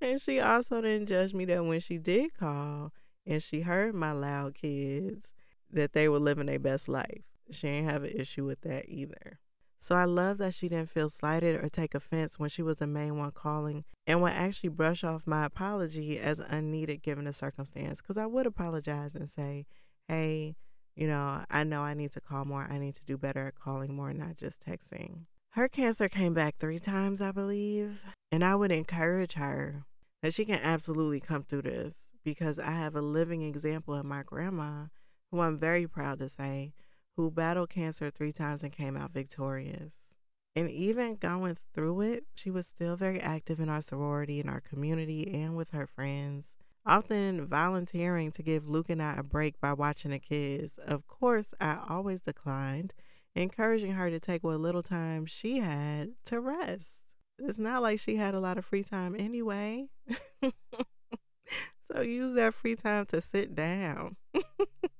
and 0.00 0.20
she 0.20 0.40
also 0.40 0.80
didn't 0.80 1.08
judge 1.08 1.34
me 1.34 1.44
that 1.46 1.64
when 1.64 1.80
she 1.80 1.98
did 1.98 2.34
call 2.34 2.92
and 3.26 3.42
she 3.42 3.62
heard 3.62 3.94
my 3.94 4.12
loud 4.12 4.54
kids 4.54 5.32
that 5.70 5.92
they 5.92 6.08
were 6.08 6.18
living 6.20 6.46
their 6.46 6.58
best 6.58 6.88
life. 6.88 7.33
She 7.50 7.66
didn't 7.66 7.90
have 7.90 8.04
an 8.04 8.12
issue 8.14 8.44
with 8.44 8.60
that 8.62 8.88
either. 8.88 9.38
So 9.78 9.96
I 9.96 10.06
love 10.06 10.38
that 10.38 10.54
she 10.54 10.70
didn't 10.70 10.88
feel 10.88 11.10
slighted 11.10 11.62
or 11.62 11.68
take 11.68 11.94
offense 11.94 12.38
when 12.38 12.48
she 12.48 12.62
was 12.62 12.78
the 12.78 12.86
main 12.86 13.18
one 13.18 13.32
calling 13.32 13.84
and 14.06 14.22
would 14.22 14.32
actually 14.32 14.70
brush 14.70 15.04
off 15.04 15.26
my 15.26 15.44
apology 15.44 16.18
as 16.18 16.38
unneeded 16.38 17.02
given 17.02 17.26
the 17.26 17.34
circumstance. 17.34 18.00
Because 18.00 18.16
I 18.16 18.24
would 18.24 18.46
apologize 18.46 19.14
and 19.14 19.28
say, 19.28 19.66
hey, 20.08 20.56
you 20.96 21.06
know, 21.06 21.44
I 21.50 21.64
know 21.64 21.82
I 21.82 21.92
need 21.92 22.12
to 22.12 22.22
call 22.22 22.46
more. 22.46 22.66
I 22.70 22.78
need 22.78 22.94
to 22.94 23.04
do 23.04 23.18
better 23.18 23.48
at 23.48 23.56
calling 23.56 23.94
more, 23.94 24.14
not 24.14 24.38
just 24.38 24.64
texting. 24.64 25.26
Her 25.50 25.68
cancer 25.68 26.08
came 26.08 26.32
back 26.32 26.56
three 26.58 26.78
times, 26.78 27.20
I 27.20 27.30
believe. 27.30 28.00
And 28.32 28.42
I 28.42 28.54
would 28.54 28.72
encourage 28.72 29.34
her 29.34 29.84
that 30.22 30.32
she 30.32 30.46
can 30.46 30.60
absolutely 30.62 31.20
come 31.20 31.42
through 31.42 31.62
this 31.62 32.14
because 32.24 32.58
I 32.58 32.70
have 32.70 32.96
a 32.96 33.02
living 33.02 33.42
example 33.42 33.94
of 33.94 34.06
my 34.06 34.22
grandma, 34.22 34.86
who 35.30 35.40
I'm 35.40 35.58
very 35.58 35.86
proud 35.86 36.20
to 36.20 36.28
say 36.30 36.72
who 37.16 37.30
battled 37.30 37.70
cancer 37.70 38.10
three 38.10 38.32
times 38.32 38.62
and 38.62 38.72
came 38.72 38.96
out 38.96 39.12
victorious. 39.12 40.14
And 40.56 40.70
even 40.70 41.16
going 41.16 41.56
through 41.74 42.00
it, 42.02 42.24
she 42.34 42.50
was 42.50 42.66
still 42.66 42.96
very 42.96 43.20
active 43.20 43.58
in 43.58 43.68
our 43.68 43.82
sorority, 43.82 44.38
in 44.40 44.48
our 44.48 44.60
community, 44.60 45.32
and 45.34 45.56
with 45.56 45.70
her 45.72 45.86
friends, 45.86 46.56
often 46.86 47.46
volunteering 47.46 48.30
to 48.32 48.42
give 48.42 48.68
Luke 48.68 48.88
and 48.88 49.02
I 49.02 49.16
a 49.16 49.22
break 49.22 49.60
by 49.60 49.72
watching 49.72 50.12
the 50.12 50.18
kids. 50.20 50.78
Of 50.78 51.08
course, 51.08 51.54
I 51.60 51.80
always 51.88 52.20
declined, 52.20 52.94
encouraging 53.34 53.92
her 53.92 54.10
to 54.10 54.20
take 54.20 54.44
what 54.44 54.60
little 54.60 54.82
time 54.82 55.26
she 55.26 55.58
had 55.58 56.12
to 56.26 56.40
rest. 56.40 57.00
it's 57.40 57.58
not 57.58 57.82
like 57.82 57.98
she 57.98 58.16
had 58.16 58.34
a 58.34 58.40
lot 58.40 58.58
of 58.58 58.64
free 58.64 58.84
time 58.84 59.16
anyway. 59.18 59.88
so 61.82 62.00
use 62.00 62.34
that 62.34 62.54
free 62.54 62.76
time 62.76 63.06
to 63.06 63.20
sit 63.20 63.56
down. 63.56 64.16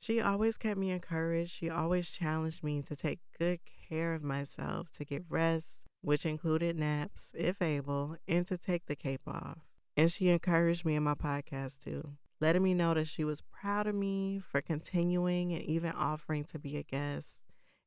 she 0.00 0.18
always 0.20 0.56
kept 0.56 0.80
me 0.80 0.90
encouraged. 0.90 1.52
She 1.52 1.68
always 1.68 2.08
challenged 2.10 2.64
me 2.64 2.80
to 2.82 2.96
take 2.96 3.20
good 3.38 3.60
care 3.88 4.14
of 4.14 4.22
myself, 4.22 4.90
to 4.92 5.04
get 5.04 5.24
rest, 5.28 5.82
which 6.00 6.24
included 6.24 6.78
naps, 6.78 7.34
if 7.36 7.60
able, 7.60 8.16
and 8.26 8.46
to 8.46 8.56
take 8.56 8.86
the 8.86 8.96
cape 8.96 9.28
off. 9.28 9.58
And 9.96 10.10
she 10.10 10.30
encouraged 10.30 10.86
me 10.86 10.96
in 10.96 11.02
my 11.02 11.14
podcast 11.14 11.84
too, 11.84 12.12
letting 12.40 12.62
me 12.62 12.72
know 12.72 12.94
that 12.94 13.08
she 13.08 13.24
was 13.24 13.42
proud 13.42 13.86
of 13.86 13.94
me 13.94 14.40
for 14.40 14.62
continuing 14.62 15.52
and 15.52 15.62
even 15.62 15.92
offering 15.92 16.44
to 16.44 16.58
be 16.58 16.78
a 16.78 16.82
guest. 16.82 17.40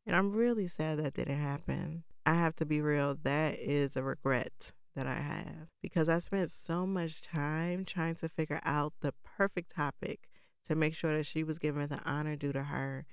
And 0.06 0.16
I'm 0.16 0.34
really 0.34 0.68
sad 0.68 1.00
that 1.00 1.16
didn't 1.16 1.42
happen. 1.42 2.04
I 2.28 2.36
have 2.36 2.56
to 2.58 2.66
be 2.66 2.80
real, 2.80 3.18
that 3.24 3.58
is 3.58 3.98
a 3.98 4.04
regret 4.04 4.72
that 4.96 5.08
I 5.08 5.16
have 5.16 5.70
because 5.82 6.08
I 6.08 6.20
spent 6.20 6.52
so 6.52 6.86
much 6.86 7.24
time 7.24 7.86
trying 7.86 8.14
to 8.16 8.30
figure 8.30 8.62
out 8.64 8.94
the 9.02 9.14
perfect 9.24 9.74
topic 9.76 10.30
to 10.68 10.76
make 10.76 10.96
sure 10.96 11.16
that 11.16 11.26
she 11.26 11.44
was 11.44 11.60
given 11.60 11.88
the 11.90 12.02
honor 12.06 12.36
due 12.36 12.54
to 12.54 12.64
her 12.64 13.06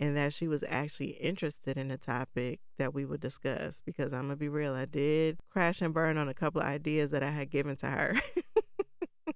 and 0.00 0.16
that 0.16 0.32
she 0.32 0.46
was 0.46 0.62
actually 0.68 1.10
interested 1.10 1.76
in 1.76 1.88
the 1.88 1.98
topic 1.98 2.60
that 2.76 2.94
we 2.94 3.04
would 3.04 3.20
discuss 3.20 3.82
because 3.84 4.12
I'm 4.12 4.26
going 4.26 4.30
to 4.30 4.36
be 4.36 4.48
real, 4.48 4.74
I 4.74 4.84
did 4.84 5.38
crash 5.50 5.82
and 5.82 5.92
burn 5.92 6.18
on 6.18 6.28
a 6.28 6.34
couple 6.34 6.60
of 6.60 6.68
ideas 6.68 7.10
that 7.10 7.22
I 7.22 7.30
had 7.30 7.50
given 7.50 7.76
to 7.76 7.86
her. 7.86 8.16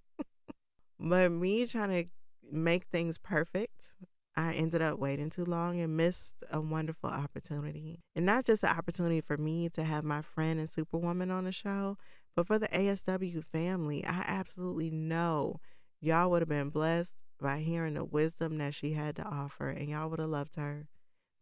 but 1.00 1.32
me 1.32 1.66
trying 1.66 2.04
to 2.04 2.10
make 2.50 2.84
things 2.84 3.18
perfect, 3.18 3.94
I 4.36 4.52
ended 4.52 4.82
up 4.82 4.98
waiting 4.98 5.30
too 5.30 5.44
long 5.44 5.80
and 5.80 5.96
missed 5.96 6.36
a 6.50 6.60
wonderful 6.60 7.10
opportunity. 7.10 8.00
And 8.14 8.24
not 8.24 8.44
just 8.44 8.62
an 8.62 8.70
opportunity 8.70 9.20
for 9.20 9.36
me 9.36 9.68
to 9.70 9.82
have 9.82 10.04
my 10.04 10.22
friend 10.22 10.60
and 10.60 10.70
superwoman 10.70 11.30
on 11.30 11.44
the 11.44 11.52
show, 11.52 11.98
but 12.36 12.46
for 12.46 12.58
the 12.58 12.68
ASW 12.68 13.44
family. 13.44 14.04
I 14.04 14.24
absolutely 14.26 14.90
know 14.90 15.60
y'all 16.00 16.30
would 16.30 16.42
have 16.42 16.48
been 16.48 16.70
blessed 16.70 17.16
by 17.42 17.58
hearing 17.60 17.94
the 17.94 18.04
wisdom 18.04 18.58
that 18.58 18.74
she 18.74 18.92
had 18.92 19.16
to 19.16 19.24
offer, 19.24 19.68
and 19.68 19.88
y'all 19.88 20.08
would 20.08 20.20
have 20.20 20.28
loved 20.28 20.56
her. 20.56 20.86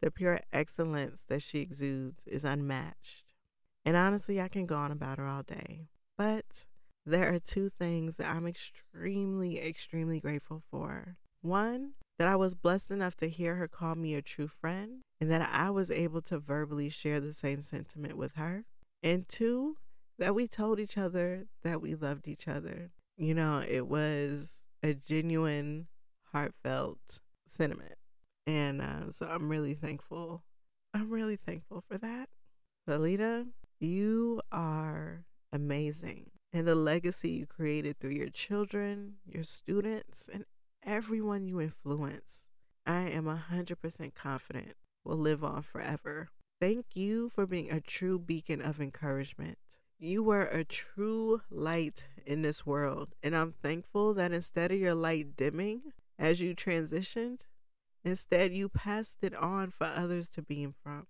The 0.01 0.11
pure 0.11 0.41
excellence 0.53 1.25
that 1.29 1.43
she 1.43 1.61
exudes 1.61 2.25
is 2.27 2.45
unmatched. 2.45 3.25
And 3.85 3.97
honestly, 3.97 4.41
I 4.41 4.49
can 4.49 4.67
go 4.67 4.77
on 4.77 4.91
about 4.91 5.19
her 5.19 5.27
all 5.27 5.43
day. 5.43 5.89
But 6.17 6.67
there 7.07 7.33
are 7.33 7.39
two 7.39 7.69
things 7.69 8.17
that 8.17 8.31
I'm 8.35 8.47
extremely, 8.47 9.61
extremely 9.61 10.21
grateful 10.21 10.63
for. 10.71 11.17
One, 11.43 11.93
that 12.19 12.29
I 12.29 12.37
was 12.37 12.55
blessed 12.55 12.91
enough 12.91 13.17
to 13.17 13.29
hear 13.29 13.55
her 13.57 13.69
call 13.69 13.95
me 13.95 14.15
a 14.15 14.23
true 14.23 14.49
friend, 14.49 15.03
and 15.21 15.31
that 15.31 15.49
I 15.53 15.71
was 15.71 15.91
able 15.91 16.21
to 16.23 16.39
verbally 16.39 16.91
share 16.91 17.21
the 17.21 17.33
same 17.33 17.61
sentiment 17.61 18.17
with 18.17 18.35
her. 18.35 18.65
And 19.03 19.29
two, 19.29 19.77
that 20.19 20.35
we 20.35 20.47
told 20.47 20.79
each 20.79 20.99
other 20.99 21.47
that 21.63 21.81
we 21.81 21.95
loved 21.95 22.29
each 22.29 22.47
other. 22.47 22.91
You 23.17 23.35
know, 23.35 23.65
it 23.67 23.87
was 23.87 24.65
a 24.83 24.95
genuine, 24.95 25.87
heartfelt 26.33 27.21
sentiment. 27.47 27.97
And 28.47 28.81
uh, 28.81 29.11
so 29.11 29.27
I'm 29.27 29.49
really 29.49 29.75
thankful. 29.75 30.43
I'm 30.95 31.11
really 31.11 31.37
thankful 31.37 31.81
for 31.81 31.99
that. 31.99 32.29
Felita, 32.88 33.47
you 33.79 34.40
are 34.51 35.25
amazing. 35.53 36.31
And 36.53 36.66
the 36.66 36.75
legacy 36.75 37.31
you 37.31 37.47
created 37.47 37.99
through 37.99 38.11
your 38.11 38.31
children, 38.31 39.14
your 39.25 39.45
students, 39.45 40.29
and 40.33 40.45
everyone 40.85 41.47
you 41.47 41.61
influence, 41.61 42.49
I 42.87 43.03
am 43.03 43.25
100% 43.25 44.14
confident 44.14 44.75
will 45.05 45.16
live 45.16 45.45
on 45.45 45.62
forever. 45.62 46.31
Thank 46.61 46.87
you 46.95 47.29
for 47.29 47.47
being 47.47 47.71
a 47.71 47.81
true 47.81 48.19
beacon 48.19 48.61
of 48.61 48.81
encouragement. 48.81 49.59
You 50.03 50.23
were 50.23 50.47
a 50.47 50.65
true 50.65 51.43
light 51.51 52.09
in 52.25 52.41
this 52.41 52.65
world, 52.65 53.11
and 53.23 53.37
I'm 53.37 53.53
thankful 53.53 54.15
that 54.15 54.33
instead 54.33 54.73
of 54.73 54.79
your 54.79 54.95
light 54.95 55.37
dimming 55.37 55.93
as 56.19 56.41
you 56.41 56.55
transitioned, 56.55 57.41
instead 58.03 58.51
you 58.55 58.71
passed 58.71 59.19
it 59.21 59.35
on 59.35 59.69
for 59.71 59.85
others 59.85 60.31
to 60.31 60.43
beam 60.43 60.75
from, 60.83 61.07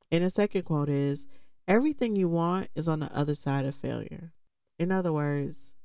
And 0.09 0.23
the 0.23 0.29
second 0.29 0.63
quote 0.63 0.87
is 0.87 1.27
Everything 1.67 2.15
you 2.15 2.29
want 2.29 2.69
is 2.73 2.87
on 2.87 3.01
the 3.01 3.13
other 3.13 3.35
side 3.35 3.65
of 3.65 3.75
failure. 3.75 4.31
In 4.79 4.93
other 4.93 5.11
words, 5.11 5.75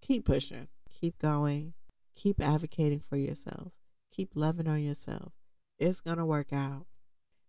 keep 0.00 0.24
pushing, 0.24 0.68
keep 0.90 1.18
going, 1.18 1.74
keep 2.16 2.40
advocating 2.40 3.00
for 3.00 3.16
yourself, 3.16 3.72
keep 4.10 4.30
loving 4.34 4.66
on 4.66 4.82
yourself. 4.82 5.32
It's 5.78 6.00
going 6.00 6.18
to 6.18 6.24
work 6.24 6.54
out. 6.54 6.86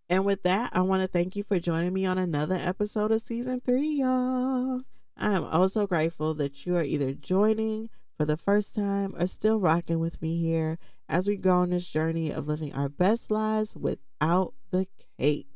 And 0.10 0.26
with 0.26 0.44
that, 0.44 0.72
I 0.74 0.82
want 0.82 1.02
to 1.02 1.08
thank 1.08 1.38
you 1.38 1.44
for 1.44 1.60
joining 1.60 1.94
me 1.94 2.06
on 2.06 2.18
another 2.18 2.56
episode 2.56 3.14
of 3.14 3.22
season 3.22 3.62
three, 3.62 3.88
y'all. 3.88 4.82
I 5.18 5.32
am 5.34 5.44
also 5.46 5.88
grateful 5.88 6.34
that 6.36 6.66
you 6.66 6.76
are 6.76 6.84
either 6.84 7.14
joining 7.14 7.90
for 8.18 8.26
the 8.26 8.38
first 8.38 8.76
time 8.76 9.14
or 9.18 9.28
still 9.28 9.60
rocking 9.60 10.00
with 10.00 10.22
me 10.22 10.38
here 10.38 10.78
as 11.08 11.28
we 11.28 11.38
go 11.38 11.58
on 11.58 11.70
this 11.70 11.90
journey 11.90 12.32
of 12.32 12.48
living 12.48 12.74
our 12.74 12.90
best 12.90 13.32
lives 13.32 13.76
without 13.76 14.54
the 14.72 14.88
cape. 15.18 15.48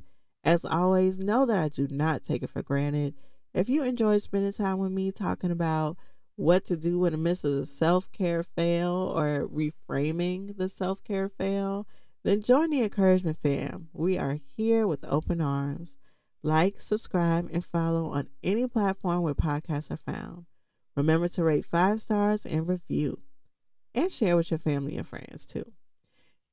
As 0.44 0.64
always, 0.64 1.20
know 1.20 1.46
that 1.46 1.62
I 1.62 1.70
do 1.70 1.88
not 1.90 2.24
take 2.24 2.44
it 2.44 2.50
for 2.50 2.64
granted. 2.64 3.16
If 3.54 3.68
you 3.68 3.84
enjoy 3.84 4.18
spending 4.18 4.54
time 4.54 4.78
with 4.78 4.92
me 4.92 5.12
talking 5.12 5.52
about 5.52 5.98
what 6.36 6.66
to 6.66 6.78
do 6.78 7.04
in 7.06 7.12
the 7.12 7.18
midst 7.18 7.44
of 7.44 7.52
a 7.52 7.66
self 7.66 8.10
care 8.12 8.44
fail 8.44 9.14
or 9.14 9.48
reframing 9.48 10.56
the 10.58 10.70
self 10.70 11.04
care 11.04 11.28
fail, 11.28 11.86
then 12.24 12.42
join 12.42 12.70
the 12.70 12.82
encouragement 12.82 13.38
fam. 13.38 13.90
We 13.92 14.18
are 14.18 14.38
here 14.56 14.88
with 14.88 15.04
open 15.08 15.42
arms. 15.42 15.98
Like, 16.42 16.80
subscribe, 16.80 17.50
and 17.52 17.64
follow 17.64 18.06
on 18.12 18.30
any 18.44 18.68
platform 18.68 19.22
where 19.22 19.34
podcasts 19.34 19.92
are 19.92 19.98
found. 19.98 20.46
Remember 20.96 21.28
to 21.30 21.44
rate 21.44 21.66
five 21.66 22.02
stars 22.02 22.46
and 22.46 22.68
review, 22.68 23.20
and 23.94 24.12
share 24.12 24.36
with 24.36 24.52
your 24.52 24.58
family 24.58 24.98
and 24.98 25.08
friends 25.08 25.46
too. 25.46 25.72